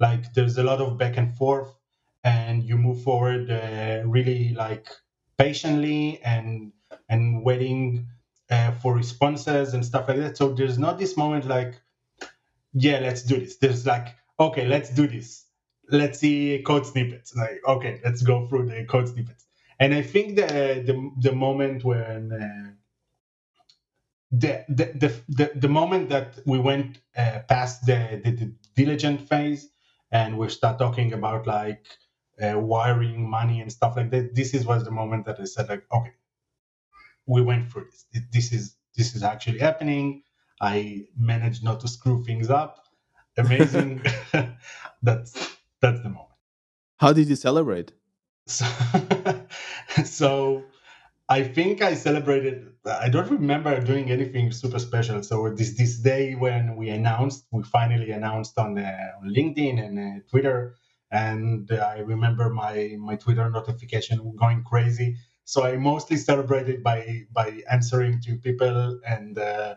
[0.00, 1.74] Like there's a lot of back and forth
[2.24, 4.88] and you move forward uh, really like
[5.38, 6.72] patiently and
[7.08, 8.08] and waiting
[8.50, 10.36] uh, for responses and stuff like that.
[10.36, 11.80] So there's not this moment like,
[12.72, 13.56] yeah, let's do this.
[13.56, 14.08] There's like,
[14.38, 15.46] okay, let's do this.
[15.90, 17.34] Let's see code snippets.
[17.36, 19.46] Like, okay, let's go through the code snippets.
[19.80, 20.46] And I think the
[20.86, 22.72] the, the moment when uh,
[24.38, 29.68] the, the, the, the, moment that we went uh, past the, the, the diligent phase
[30.10, 31.84] and we start talking about like
[32.42, 35.68] uh, wiring money and stuff like that this is was the moment that i said
[35.68, 36.12] like okay
[37.26, 38.24] we went through this.
[38.32, 40.22] This is this is actually happening.
[40.60, 42.84] I managed not to screw things up.
[43.36, 44.02] Amazing.
[45.02, 46.28] That's that's the moment.
[46.96, 47.92] How did you celebrate?
[48.46, 48.66] So,
[50.04, 50.64] so
[51.28, 56.34] i think i celebrated i don't remember doing anything super special so this this day
[56.34, 60.74] when we announced we finally announced on, uh, on linkedin and uh, twitter
[61.14, 65.16] and I remember my my Twitter notification going crazy.
[65.44, 69.74] So I mostly celebrated by by answering to people, and uh,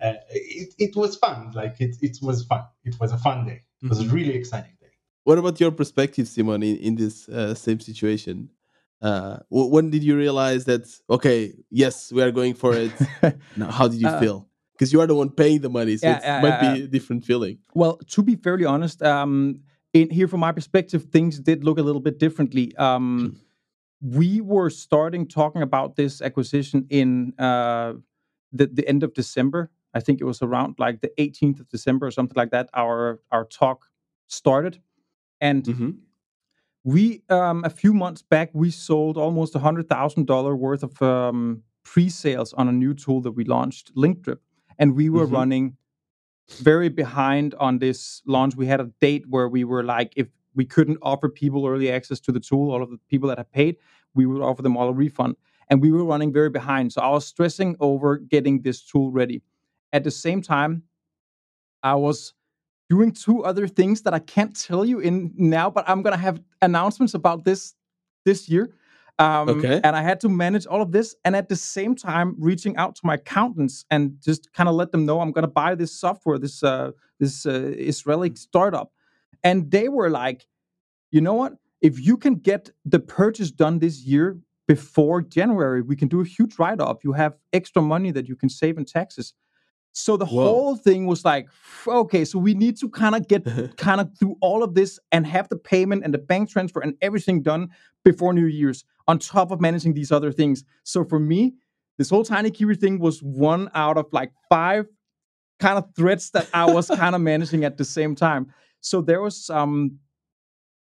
[0.00, 1.52] uh, it it was fun.
[1.54, 2.64] Like it it was fun.
[2.84, 3.60] It was a fun day.
[3.82, 4.10] It was mm-hmm.
[4.10, 4.94] a really exciting day.
[5.24, 8.48] What about your perspective, Simon, in, in this uh, same situation?
[9.00, 12.92] Uh, when did you realize that okay, yes, we are going for it?
[13.56, 14.48] now, how did you uh, feel?
[14.72, 17.24] Because you are the one paying the money, so yeah, it might be a different
[17.24, 17.58] feeling.
[17.74, 19.60] Well, to be fairly honest, um,
[19.92, 22.74] in here from my perspective, things did look a little bit differently.
[22.76, 23.40] Um,
[24.00, 27.94] we were starting talking about this acquisition in uh,
[28.52, 29.70] the, the end of December.
[29.94, 32.68] I think it was around like the 18th of December or something like that.
[32.74, 33.86] Our our talk
[34.28, 34.80] started,
[35.40, 35.90] and mm-hmm.
[36.84, 41.00] We um, a few months back we sold almost a hundred thousand dollar worth of
[41.02, 44.38] um, pre-sales on a new tool that we launched, LinkDrip,
[44.78, 45.34] and we were mm-hmm.
[45.34, 45.76] running
[46.60, 48.56] very behind on this launch.
[48.56, 52.20] We had a date where we were like, if we couldn't offer people early access
[52.20, 53.76] to the tool, all of the people that had paid,
[54.14, 55.36] we would offer them all a refund.
[55.70, 56.92] And we were running very behind.
[56.92, 59.42] So I was stressing over getting this tool ready.
[59.92, 60.82] At the same time,
[61.82, 62.34] I was
[62.88, 66.40] doing two other things that I can't tell you in now, but I'm gonna have
[66.62, 67.74] announcements about this
[68.24, 68.70] this year.
[69.20, 69.80] Um, okay.
[69.82, 72.94] And I had to manage all of this, and at the same time, reaching out
[72.96, 75.92] to my accountants and just kind of let them know I'm going to buy this
[75.92, 78.92] software, this uh, this uh, Israeli startup,
[79.42, 80.46] and they were like,
[81.10, 81.54] you know what?
[81.80, 86.24] If you can get the purchase done this year before January, we can do a
[86.24, 87.02] huge write off.
[87.02, 89.34] You have extra money that you can save in taxes.
[89.92, 90.44] So the Whoa.
[90.44, 91.48] whole thing was like,
[91.86, 93.44] okay, so we need to kind of get
[93.76, 96.94] kind of through all of this and have the payment and the bank transfer and
[97.02, 97.70] everything done
[98.04, 100.64] before New Year's on top of managing these other things.
[100.84, 101.54] So for me,
[101.96, 104.86] this whole TinyKiwi thing was one out of like five
[105.58, 108.52] kind of threats that I was kind of managing at the same time.
[108.80, 109.98] So there was um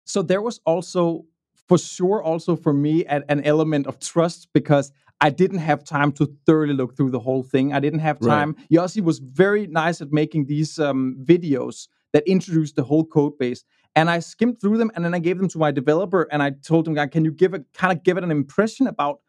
[0.04, 1.24] so there was also
[1.68, 6.26] for sure also for me an element of trust because I didn't have time to
[6.44, 7.72] thoroughly look through the whole thing.
[7.72, 8.54] I didn't have time.
[8.58, 8.68] Right.
[8.70, 13.64] Yossi was very nice at making these um, videos that introduced the whole code base.
[13.94, 16.50] And I skimmed through them and then I gave them to my developer and I
[16.50, 19.20] told him, can you give it kind of give it an impression about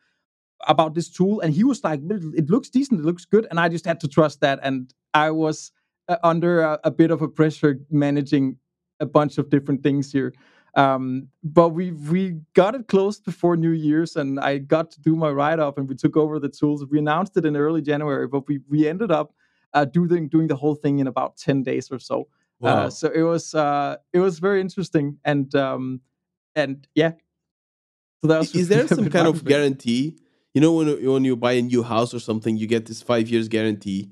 [0.67, 1.39] about this tool?
[1.39, 3.47] And he was like, it looks decent, it looks good.
[3.49, 4.59] And I just had to trust that.
[4.61, 5.71] And I was
[6.09, 8.57] uh, under a, a bit of a pressure managing
[8.99, 10.33] a bunch of different things here.
[10.77, 15.15] Um, but we we got it closed before New Year's, and I got to do
[15.15, 16.85] my write off, and we took over the tools.
[16.85, 19.33] We announced it in early January, but we we ended up
[19.73, 22.27] uh, doing doing the whole thing in about ten days or so.
[22.61, 25.99] Uh, so it was uh, it was very interesting, and um,
[26.55, 27.13] and yeah.
[28.21, 30.17] So that was is there some kind of guarantee?
[30.53, 33.29] You know, when when you buy a new house or something, you get this five
[33.29, 34.11] years guarantee,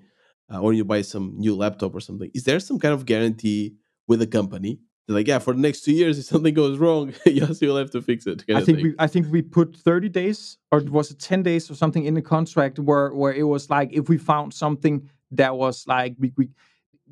[0.51, 2.31] uh, or you buy some new laptop or something.
[2.33, 3.75] Is there some kind of guarantee
[4.07, 4.79] with the company?
[5.07, 7.91] They're like, yeah, for the next two years, if something goes wrong, yes, you'll have
[7.91, 8.43] to fix it.
[8.49, 11.75] I think we, I think we put thirty days, or was it ten days or
[11.75, 15.85] something in the contract where where it was like if we found something that was
[15.87, 16.49] like we we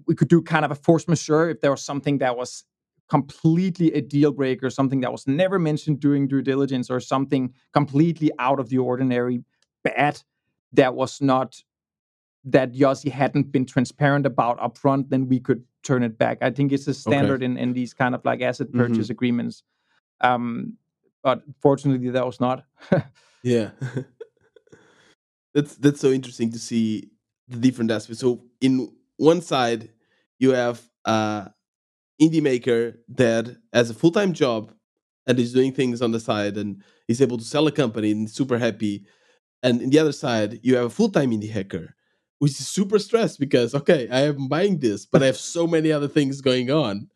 [0.07, 2.63] we could do kind of a force majeure if there was something that was
[3.09, 8.31] completely a deal breaker, something that was never mentioned during due diligence, or something completely
[8.39, 9.43] out of the ordinary
[9.83, 10.19] bad
[10.71, 11.61] that was not
[12.43, 16.39] that Yossi hadn't been transparent about upfront, then we could turn it back.
[16.41, 17.45] I think it's a standard okay.
[17.45, 18.79] in, in these kind of like asset mm-hmm.
[18.79, 19.11] purchase mm-hmm.
[19.11, 19.63] agreements.
[20.21, 20.77] Um,
[21.21, 22.65] but fortunately, that was not.
[23.43, 23.69] yeah,
[25.53, 27.11] that's that's so interesting to see
[27.47, 28.19] the different aspects.
[28.19, 29.89] So in one side,
[30.39, 31.51] you have a
[32.21, 34.73] indie maker that has a full time job
[35.27, 38.29] and is doing things on the side and is able to sell a company and
[38.29, 39.05] super happy.
[39.61, 41.95] And in the other side, you have a full time indie hacker
[42.43, 45.93] which is super stressed because okay, I am buying this, but I have so many
[45.93, 47.07] other things going on.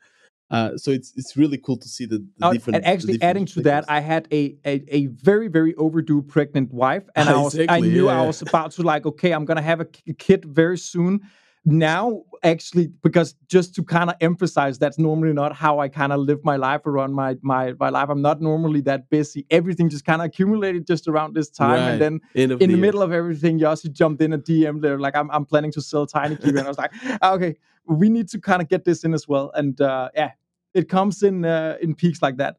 [0.49, 2.78] Uh, so it's it's really cool to see the, the oh, different.
[2.78, 6.73] And actually, different adding to that, I had a, a, a very very overdue pregnant
[6.73, 8.21] wife, and I was exactly, I knew yeah.
[8.21, 11.19] I was about to like okay, I'm gonna have a kid very soon,
[11.68, 16.20] now actually because just to kind of emphasize that's normally not how i kind of
[16.22, 18.07] live my life around my my my life.
[18.09, 19.45] I'm not normally that busy.
[19.49, 21.89] Everything just kind of accumulated just around this time right.
[21.91, 25.15] and then in the, the middle of everything yossi jumped in a dm there like
[25.15, 27.55] i'm, I'm planning to sell Tiny Kiwi and i was like okay
[27.86, 30.32] we need to kind of get this in as well and uh yeah
[30.74, 32.57] it comes in uh, in peaks like that.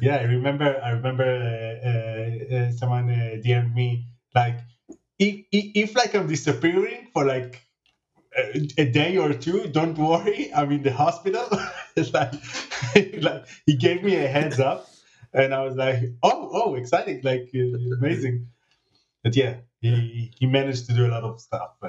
[0.00, 4.58] Yeah i remember i remember uh, uh, uh someone uh, dm'd me like
[5.18, 7.62] if, if like i'm disappearing for like
[8.36, 11.46] a, day or two, don't worry, I'm in the hospital.
[11.96, 12.32] it's like,
[13.22, 14.88] like he gave me a heads up,
[15.32, 18.48] and I was like, oh, oh, exciting, like uh, amazing.
[19.22, 21.72] But yeah, he he managed to do a lot of stuff.
[21.82, 21.88] Uh,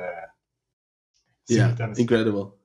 [1.48, 2.56] yeah, incredible.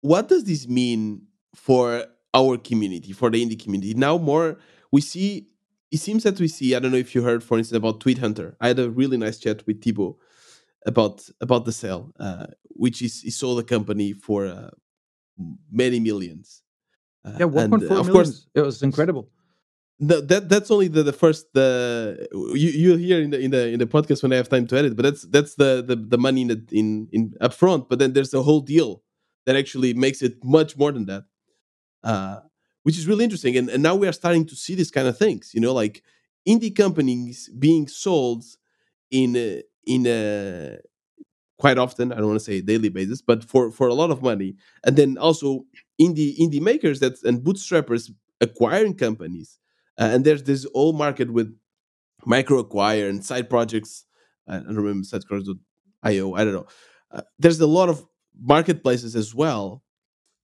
[0.00, 1.22] What does this mean
[1.54, 3.94] for our community, for the indie community?
[3.94, 4.58] Now, more
[4.90, 5.48] we see.
[5.90, 6.74] It seems that we see.
[6.74, 8.56] I don't know if you heard, for instance, about Tweet Hunter.
[8.60, 10.16] I had a really nice chat with Thibaut
[10.86, 14.70] about about the sale, uh, which is he sold the company for uh,
[15.70, 16.62] many millions.
[17.24, 18.08] Uh, yeah, one point four million.
[18.08, 19.28] Of course, it was incredible.
[20.00, 23.68] The, that that's only the, the first the you you hear in the in the
[23.68, 26.18] in the podcast when I have time to edit, but that's that's the the, the
[26.18, 27.88] money in the, in in upfront.
[27.88, 29.02] But then there's a whole deal
[29.46, 31.24] that actually makes it much more than that,
[32.02, 32.40] uh,
[32.82, 33.56] which is really interesting.
[33.56, 35.52] And and now we are starting to see these kind of things.
[35.54, 36.02] You know, like
[36.46, 38.44] indie companies being sold
[39.10, 40.78] in in a
[41.58, 44.22] quite often i don't want to say daily basis but for for a lot of
[44.22, 44.56] money.
[44.84, 45.64] And then also
[46.00, 48.10] indie indie makers that and bootstrappers
[48.40, 49.58] acquiring companies.
[49.98, 51.56] Uh, and there's this whole market with
[52.26, 54.04] micro acquire and side projects.
[54.48, 56.66] I don't remember sidecars.io i don't know.
[57.10, 58.04] Uh, there's a lot of
[58.40, 59.82] marketplaces as well.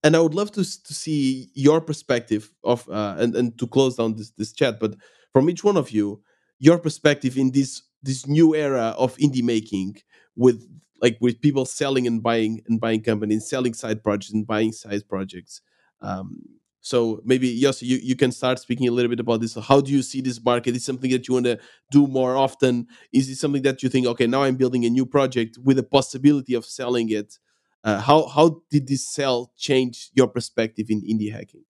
[0.04, 3.96] And i would love to to see your perspective of uh, and and to close
[3.96, 4.92] down this this chat but
[5.32, 6.22] from each one of you
[6.58, 9.96] your perspective in this this new era of indie making
[10.36, 10.66] with
[11.02, 15.08] like with people selling and buying and buying companies, selling side projects and buying side
[15.08, 15.62] projects.
[16.02, 16.42] Um,
[16.82, 19.54] so maybe yes, you, you can start speaking a little bit about this.
[19.54, 20.74] How do you see this market?
[20.74, 21.58] Is something that you want to
[21.90, 22.86] do more often?
[23.12, 25.82] Is it something that you think, okay, now I'm building a new project with the
[25.82, 27.38] possibility of selling it?
[27.82, 31.64] Uh, how how did this sell change your perspective in indie hacking?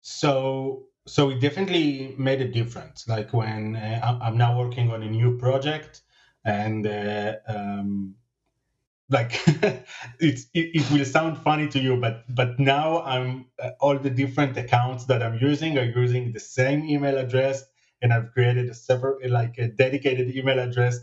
[0.00, 3.06] So so it definitely made a difference.
[3.08, 6.02] Like when uh, I'm now working on a new project,
[6.44, 8.14] and uh, um,
[9.10, 9.40] like
[10.20, 14.10] it's it, it, will sound funny to you, but but now I'm uh, all the
[14.10, 17.64] different accounts that I'm using are using the same email address,
[18.00, 20.98] and I've created a separate like a dedicated email address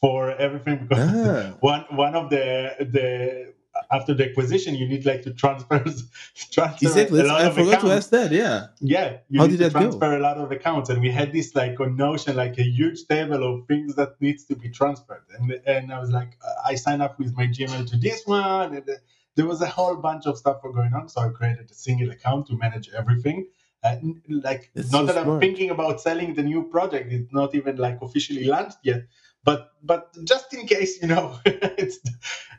[0.00, 1.56] for everything because ah.
[1.60, 3.54] one one of the the
[3.90, 5.78] after the acquisition, you need like to transfer
[6.52, 7.20] transfer exactly.
[7.20, 7.84] a lot I of forgot accounts.
[7.84, 8.32] to ask that.
[8.32, 8.66] Yeah.
[8.80, 9.18] Yeah.
[9.28, 10.18] You How need did to that transfer go?
[10.18, 13.42] a lot of accounts, and we had this like on Notion, like a huge table
[13.44, 17.18] of things that needs to be transferred, and and I was like, I sign up
[17.18, 18.88] with my Gmail to this one, and
[19.36, 22.46] there was a whole bunch of stuff going on, so I created a single account
[22.48, 23.46] to manage everything.
[23.84, 23.94] Uh,
[24.28, 25.28] like it's not so that smart.
[25.28, 29.02] I'm thinking about selling the new project; it's not even like officially launched yet
[29.44, 31.98] but but just in case you know it's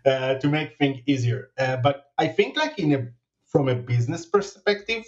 [0.05, 3.07] uh, to make things easier uh, but i think like in a
[3.47, 5.03] from a business perspective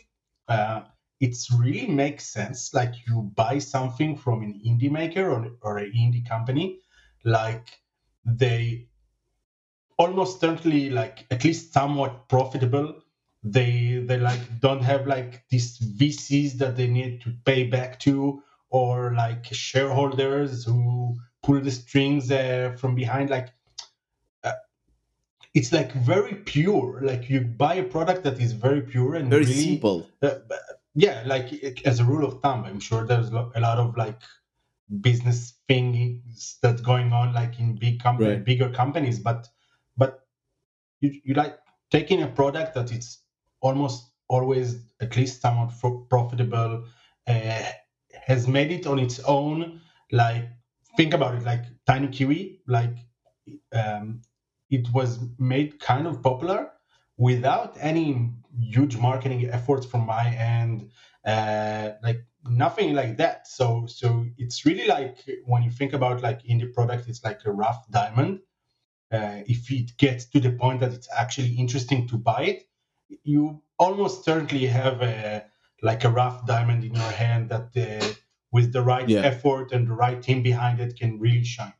[0.48, 0.82] uh,
[1.20, 5.92] it's really makes sense like you buy something from an indie maker or, or an
[5.94, 6.80] indie company
[7.26, 7.80] like
[8.26, 8.88] they
[9.98, 12.96] almost certainly like at least somewhat profitable.
[13.44, 18.44] They they like don't have like these VCs that they need to pay back to
[18.70, 23.50] or like shareholders who pull the strings uh, from behind like
[24.44, 24.52] uh,
[25.54, 29.46] it's like very pure like you buy a product that is very pure and Very
[29.46, 30.08] really, simple.
[30.22, 30.36] uh,
[30.96, 31.52] yeah like
[31.86, 34.20] as a rule of thumb i'm sure there's a lot of like
[35.02, 38.44] business things that's going on like in big company Right.
[38.44, 39.48] bigger companies but
[39.98, 40.26] but
[41.00, 41.58] you, you like
[41.92, 43.20] taking a product that it's
[43.62, 45.72] almost always at least somewhat
[46.10, 46.86] profitable
[47.28, 47.64] uh,
[48.28, 49.82] has made it on its own
[50.12, 50.50] like
[50.98, 52.96] think about it like tiny kiwi like
[53.74, 54.22] um,
[54.70, 56.72] it was made kind of popular
[57.18, 60.90] without any huge marketing efforts from my end
[61.26, 63.48] uh, like nothing like that.
[63.48, 67.52] So so it's really like when you think about like indie product it's like a
[67.52, 68.40] rough diamond.
[69.12, 72.64] Uh, if it gets to the point that it's actually interesting to buy it
[73.24, 75.46] you almost certainly have a
[75.82, 78.14] like a rough diamond in your hand that uh,
[78.52, 79.22] with the right Yeah.
[79.32, 81.74] effort and the right team behind it can really shine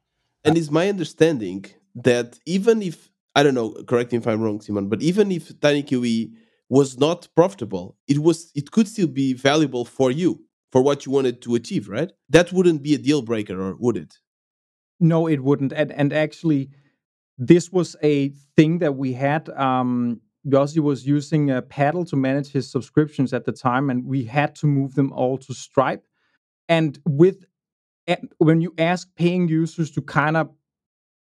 [0.46, 1.66] And it's my understanding
[1.96, 2.98] that even if
[3.36, 6.32] I don't know, correct me if I'm wrong, Simon, but even if Tiny Kiwi
[6.70, 10.32] was not profitable, it was it could still be valuable for you
[10.72, 12.12] for what you wanted to achieve, right?
[12.30, 14.12] That wouldn't be a deal breaker, or would it?
[15.00, 15.74] No, it wouldn't.
[15.74, 16.70] And and actually,
[17.38, 19.50] this was a thing that we had.
[19.50, 24.24] Um, Yossi was using a paddle to manage his subscriptions at the time, and we
[24.24, 26.04] had to move them all to Stripe.
[26.70, 27.46] And with
[28.08, 30.50] a- when you ask paying users to kind of,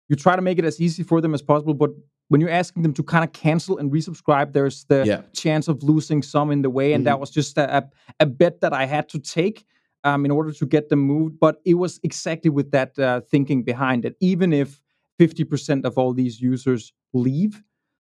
[0.08, 1.90] you try to make it as easy for them as possible, but
[2.28, 5.22] when you're asking them to kind of cancel and resubscribe, there's the Yeah.
[5.32, 8.60] chance of losing some in the way, and that was just a, a, a bet
[8.60, 9.64] that I had to take
[10.04, 11.38] um, in order to get them moved.
[11.38, 14.16] But it was exactly with that uh, thinking behind it.
[14.20, 14.80] Even if
[15.20, 17.62] 50% of all these users leave,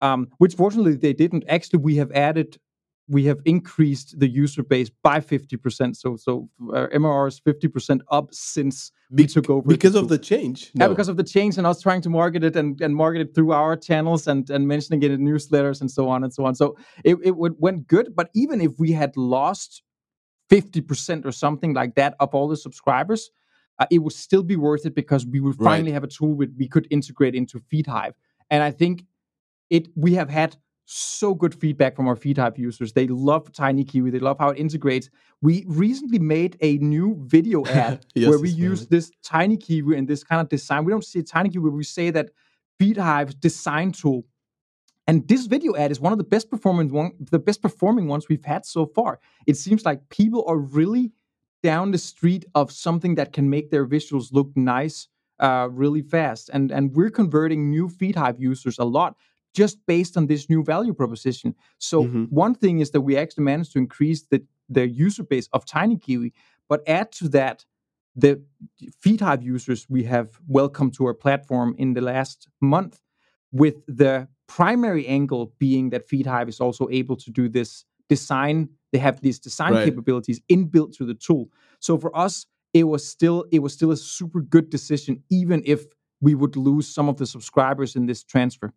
[0.02, 1.44] um, which fortunately they didn't.
[1.48, 2.58] Actually, we have added,
[3.08, 5.96] we have increased the user base by 50%.
[5.96, 10.70] So, so uh, MRR is 50% up since we took over because of the change.
[10.74, 13.34] Yeah, because of the change and us trying to market it and, and market it
[13.34, 16.54] through our channels and, and mentioning it in newsletters and so on and so on.
[16.54, 18.14] So it, it would, went good.
[18.14, 19.82] But even if we had lost
[20.50, 23.30] 50% or something like that of all the subscribers,
[23.78, 25.72] uh, it would still be worth it because we would Right.
[25.72, 28.12] finally have a tool that we could integrate into FeedHive.
[28.50, 29.04] And I think
[29.70, 32.92] it we have had so good feedback from our FeedHive users.
[32.92, 34.10] They love Tiny Kiwi.
[34.10, 35.08] They love how it integrates.
[35.40, 40.08] We recently made a new video ad Yes, where we use this Tiny Kiwi and
[40.08, 40.84] this kind of design.
[40.84, 41.70] We don't say Tiny Kiwi.
[41.70, 42.30] We say that
[42.80, 44.24] FeedHive's design tool.
[45.06, 48.28] And this video ad is one of the best performing one, the best performing ones
[48.28, 49.18] we've had so far.
[49.46, 51.12] It seems like people are really
[51.62, 55.08] down the street of something that can make their visuals look nice
[55.40, 56.50] uh, really fast.
[56.52, 59.16] And and we're converting new FeedHive users a lot
[59.54, 61.54] just based on this new value proposition.
[61.78, 62.28] So Mhm.
[62.30, 65.98] one thing is that we actually managed to increase the the user base of Tiny
[65.98, 66.32] Kiwi,
[66.68, 67.66] but add to that
[68.16, 68.40] the
[69.04, 73.00] FeedHive users we have welcomed to our platform in the last month,
[73.50, 78.68] with the primary angle being that FeedHive is also able to do this design.
[78.92, 79.84] They have these design Right.
[79.84, 81.50] capabilities inbuilt to the tool.
[81.80, 85.84] So for us, it was still it was still a super good decision, even if
[86.22, 88.72] we would lose some of the subscribers in this transfer.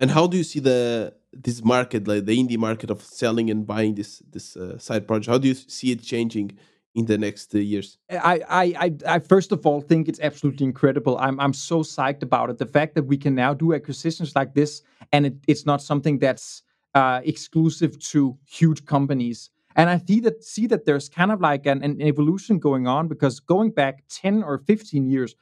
[0.00, 3.66] And how do you see the this market, like the indie market of selling and
[3.66, 5.30] buying this this uh, side project?
[5.30, 6.58] How do you see it changing
[6.94, 7.98] in the next uh, years?
[8.10, 11.18] I, I, I, I first of all think it's absolutely incredible.
[11.18, 12.58] I'm, I'm so psyched about it.
[12.58, 14.82] The fact that we can now do acquisitions like this,
[15.12, 16.62] and it, it's not something that's
[16.94, 19.50] uh, exclusive to huge companies.
[19.76, 23.06] And I see that see that there's kind of like an, an evolution going on
[23.06, 25.36] because going back 10 or 15 years,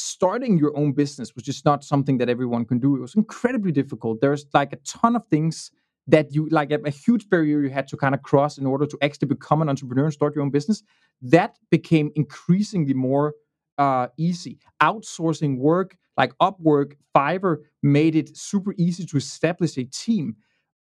[0.00, 2.96] starting your own business was just not something that everyone can do.
[2.96, 4.20] It was incredibly difficult.
[4.20, 5.70] There's like a ton of things
[6.06, 8.86] that you like a, a huge barrier you had to kind of cross in order
[8.86, 10.82] to actually become an entrepreneur and start your own business.
[11.22, 13.34] That became increasingly more
[13.78, 14.58] uh, easy.
[14.82, 20.36] Outsourcing work like Upwork, Fiverr made it super easy to establish a team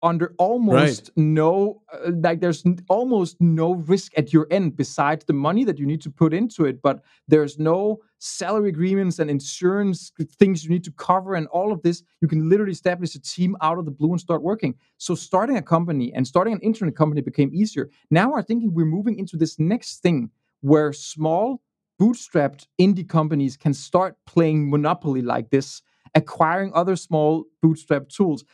[0.05, 5.65] under almost no uh, like there's almost no risk at your end besides the money
[5.65, 10.65] that you need to put into it but there's no salary agreements and insurance things
[10.65, 12.03] you need to cover and all of this.
[12.23, 14.75] You can literally establish a team out of the blue and start working.
[14.97, 17.91] So starting a company and starting an internet company became easier.
[18.11, 21.61] Now i'm thinking we're moving into this next thing where small
[22.01, 25.83] bootstrapped indie companies can start playing monopoly like this
[26.15, 28.45] acquiring other small bootstrap tools.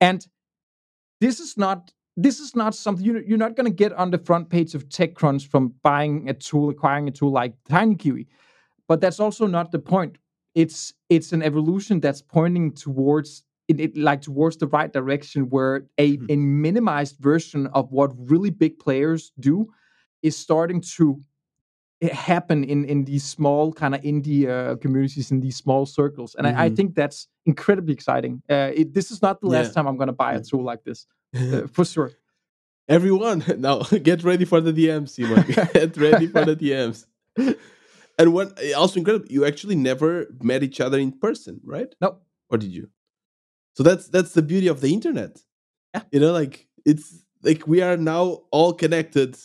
[0.00, 0.26] And
[1.20, 4.18] this is not this is not something you, you're not going to get on the
[4.18, 8.26] front page of TechCrunch from buying a tool, acquiring a tool like TinyKiwi.
[8.88, 10.16] But that's also not the point.
[10.54, 15.74] it's it's an evolution that's pointing towards it, it like towards the right direction where
[15.98, 16.30] a, Mhm.
[16.30, 19.66] a minimized version of what really big players do
[20.22, 21.20] is starting to
[22.02, 26.46] happen in in these small kind of indie uh, communities in these small circles and
[26.46, 26.76] I, I Mhm.
[26.76, 29.72] think that's incredibly exciting uh, it, this is not the last Yeah.
[29.74, 31.06] time i'm going to buy a tool like this
[31.52, 32.10] uh, for sure
[32.88, 33.78] Everyone, now
[34.10, 35.42] get ready for the DMs, Simon.
[35.74, 37.04] get ready for the DMs.
[38.18, 41.92] And what also incredible, you actually never met each other in person, right?
[42.00, 42.18] no
[42.48, 42.88] Or did you?
[43.74, 45.42] So that's that's the beauty of the internet.
[45.94, 46.02] Yeah.
[46.12, 49.36] You know, like it's like we are now all connected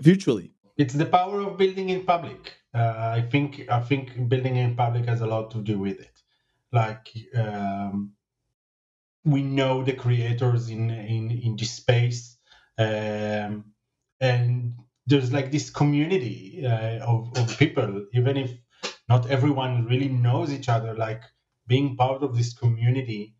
[0.00, 0.51] virtually.
[0.76, 2.54] It's the power of building in public.
[2.74, 6.22] Uh, I think I think building in public has a lot to do with it.
[6.72, 8.12] Like um,
[9.24, 12.38] we know the creators in in in this space,
[12.78, 13.64] um,
[14.20, 14.74] and
[15.06, 18.06] there's like this community uh, of of people.
[18.12, 18.50] Even if
[19.08, 21.22] not everyone really knows each other, like
[21.66, 23.34] being part of this community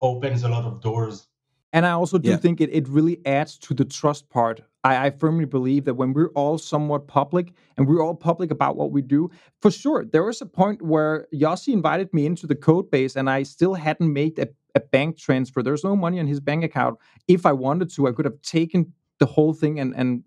[0.00, 1.28] opens a lot of doors
[1.72, 2.38] And I also do Yeah.
[2.40, 4.62] think it, it really adds to the trust part.
[4.84, 8.76] I, I firmly believe that when we're all somewhat public and we're all public about
[8.76, 9.30] what we do,
[9.60, 13.30] for sure, there was a point where Yossi invited me into the code base and
[13.30, 15.62] I still hadn't made a, a bank transfer.
[15.62, 16.98] There's no money on his bank account.
[17.28, 20.24] If I wanted to, I could have taken the whole thing and and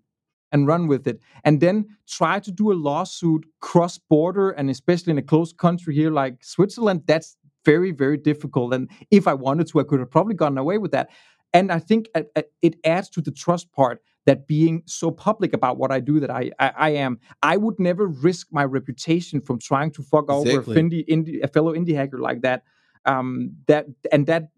[0.52, 1.20] and run with it.
[1.44, 5.94] And then try to do a lawsuit cross border and especially in a closed country
[5.94, 8.72] here like Switzerland, that's very, very difficult.
[8.72, 11.10] And if I wanted to, I could have probably gotten away with that.
[11.52, 15.52] And I think uh, uh, it adds to the trust part that being so public
[15.54, 19.40] about what I do that I, I, I am, I would never risk my reputation
[19.40, 20.82] from trying to fuck over a, Exactly.
[20.82, 22.64] indie, indie, a fellow indie hacker like that.
[23.04, 24.48] Um, that and that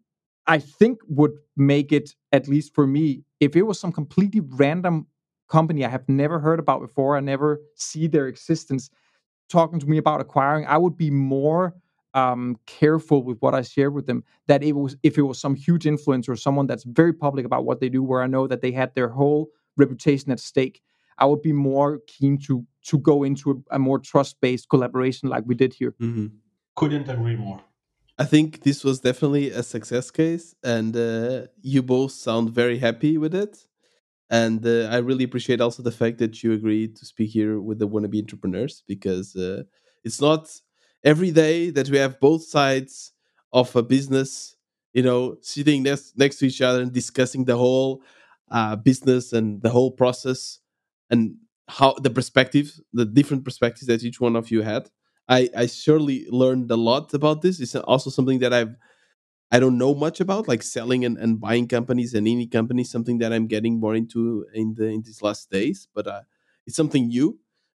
[0.46, 5.06] I think would make it at least for me if it was some completely random
[5.48, 8.90] company I have never heard about before, I never see their existence
[9.48, 11.74] talking to me about acquiring, I would be more
[12.14, 14.24] um, careful with what I share with them.
[14.46, 17.64] That it was if it was some huge influencer or someone that's very public about
[17.64, 20.82] what they do, where I know that they had their whole reputation at stake,
[21.18, 25.28] I would be more keen to to go into a, a more trust based collaboration
[25.28, 25.94] like we did here.
[26.74, 27.60] couldn't agree more
[28.18, 33.16] I think this was definitely a success case, and uh, you both sound very happy
[33.16, 33.64] with it.
[34.28, 37.78] And uh, I really appreciate also the fact that you agreed to speak here with
[37.78, 39.62] the wannabe entrepreneurs because uh,
[40.04, 40.50] it's not
[41.04, 43.12] every day that we have both sides
[43.52, 44.56] of a business,
[44.92, 48.02] you know, sitting next next to each other and discussing the whole
[48.50, 50.60] uh, business and the whole process
[51.10, 51.36] and
[51.68, 54.88] how the perspectives, the different perspectives that each one of you had.
[55.28, 57.60] I, I surely learned a lot about this.
[57.60, 58.74] It's also something that I've
[59.50, 63.18] I don't know much about, like selling and, and buying companies and any companies, something
[63.18, 65.88] that I'm getting more into in the in these last days.
[65.94, 66.22] But uh,
[66.66, 67.38] it's something new.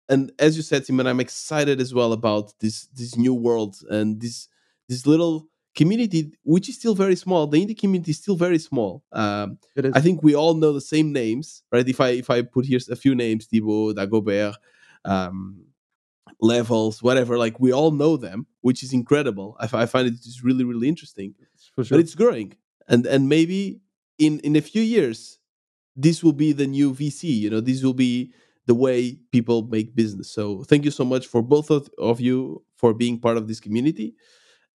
[0.10, 4.20] And as you said, Simon, I'm excited as well about this this new world and
[4.20, 4.48] this
[4.90, 7.46] this little community, which is still very small.
[7.48, 9.04] The indie community is still very small.
[9.12, 9.60] Um.
[9.94, 11.88] I think we all know the same names, right?
[11.88, 14.56] If I if I put here a few names, Thibaut, Dagobert,
[15.06, 15.66] um,
[16.42, 19.56] levels, whatever, like we all know them, which is incredible.
[19.60, 21.36] I, I find it just really really interesting,
[21.76, 21.86] sure.
[21.90, 22.54] but it's growing,
[22.88, 23.80] and and maybe
[24.18, 25.40] in in a few years,
[25.96, 27.24] this will be the new VC.
[27.24, 28.34] You know, this will be
[28.70, 30.28] the way people make business.
[30.38, 33.60] So thank you so much for both of, of you for being part of this
[33.66, 34.10] community,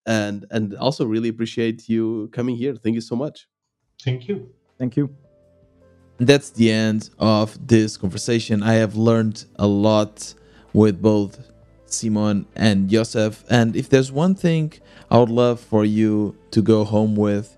[0.04, 2.74] and and also really appreciate you coming here.
[2.82, 3.36] Thank you so much.
[4.06, 4.36] thank you
[4.80, 5.06] Thank you.
[6.30, 8.56] that's the end of this conversation.
[8.62, 10.34] I have learned a lot
[10.72, 11.32] with both
[11.86, 13.36] Simon and Joseph.
[13.58, 14.72] And if there's one thing
[15.12, 17.56] I would love for you to go home with,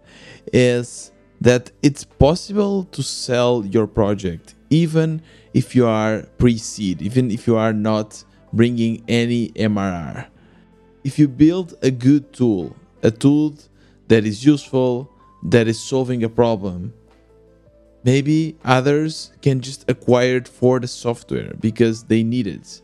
[0.52, 1.10] is
[1.40, 5.22] that it's possible to sell your project, even
[5.54, 10.26] if you are pre seed, even if you are not bringing any MRR.
[11.04, 13.54] If you build a good tool, a tool
[14.08, 15.10] that is useful,
[15.44, 16.92] that is solving a problem,
[18.02, 22.82] maybe others can just acquire it for the software because they need it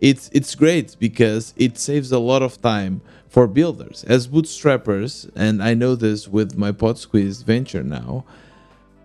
[0.00, 5.62] it's it's great because it saves a lot of time for builders as bootstrappers and
[5.62, 8.24] i know this with my PodSqueeze venture now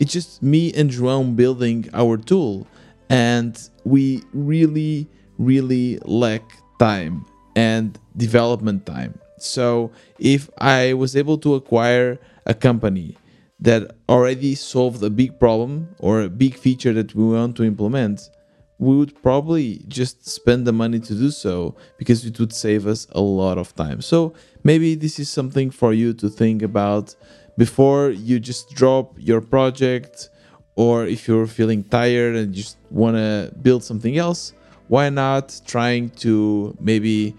[0.02, 2.68] it's just me and João building our tool
[3.10, 5.08] and we really
[5.38, 6.44] really lack
[6.80, 7.26] time
[7.56, 13.16] and development time so if i was able to acquire a company
[13.62, 18.30] that already solved a big problem or a big feature that we want to implement,
[18.80, 23.06] we would probably just spend the money to do so because it would save us
[23.12, 24.02] a lot of time.
[24.02, 24.34] So
[24.64, 27.16] maybe this is something for you to think about
[27.58, 30.30] before you just drop your project
[30.76, 34.54] or if you're feeling tired and just want to build something else,
[34.88, 37.36] why not trying to maybe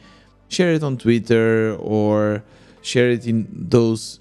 [0.49, 2.43] share it on Twitter or
[2.83, 4.21] share it in those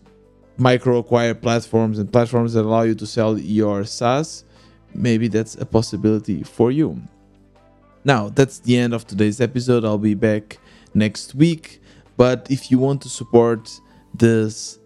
[0.57, 4.45] micro acquire platforms and platforms that allow you to sell your SaaS.
[4.93, 7.01] Maybe that's a possibility for you.
[8.03, 9.85] Now, that's the end of today's episode.
[9.85, 10.59] I'll be back
[10.93, 11.81] next week.
[12.17, 13.71] But if you want to support
[14.13, 14.79] this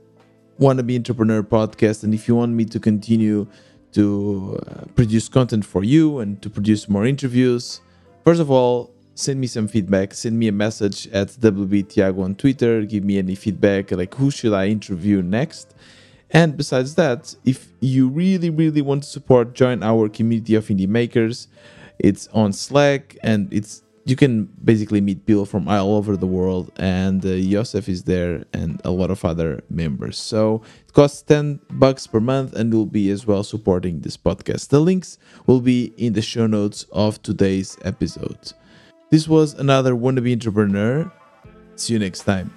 [0.60, 3.46] wannabe entrepreneur podcast and if you want me to continue
[3.92, 7.82] to uh, produce content for you and to produce more interviews
[8.24, 10.14] first of all send me some feedback.
[10.14, 12.84] Send me a message at wbtiago on twitter.
[12.84, 15.74] Give me any feedback like who should i interview next?
[16.30, 20.88] And besides that if you really really want to support join our community of indie
[20.88, 21.48] makers.
[21.98, 26.72] It's on slack and it's you can basically meet people from all over the world
[26.78, 30.18] and uh, Yosef is there and a lot of other members.
[30.18, 34.70] So it costs 10 bucks per month and will be as well supporting this podcast.
[34.70, 35.18] The links
[35.48, 38.54] will be in the show notes of today's episode.
[39.10, 41.12] This was another wannabe entrepreneur.
[41.76, 42.54] See you next time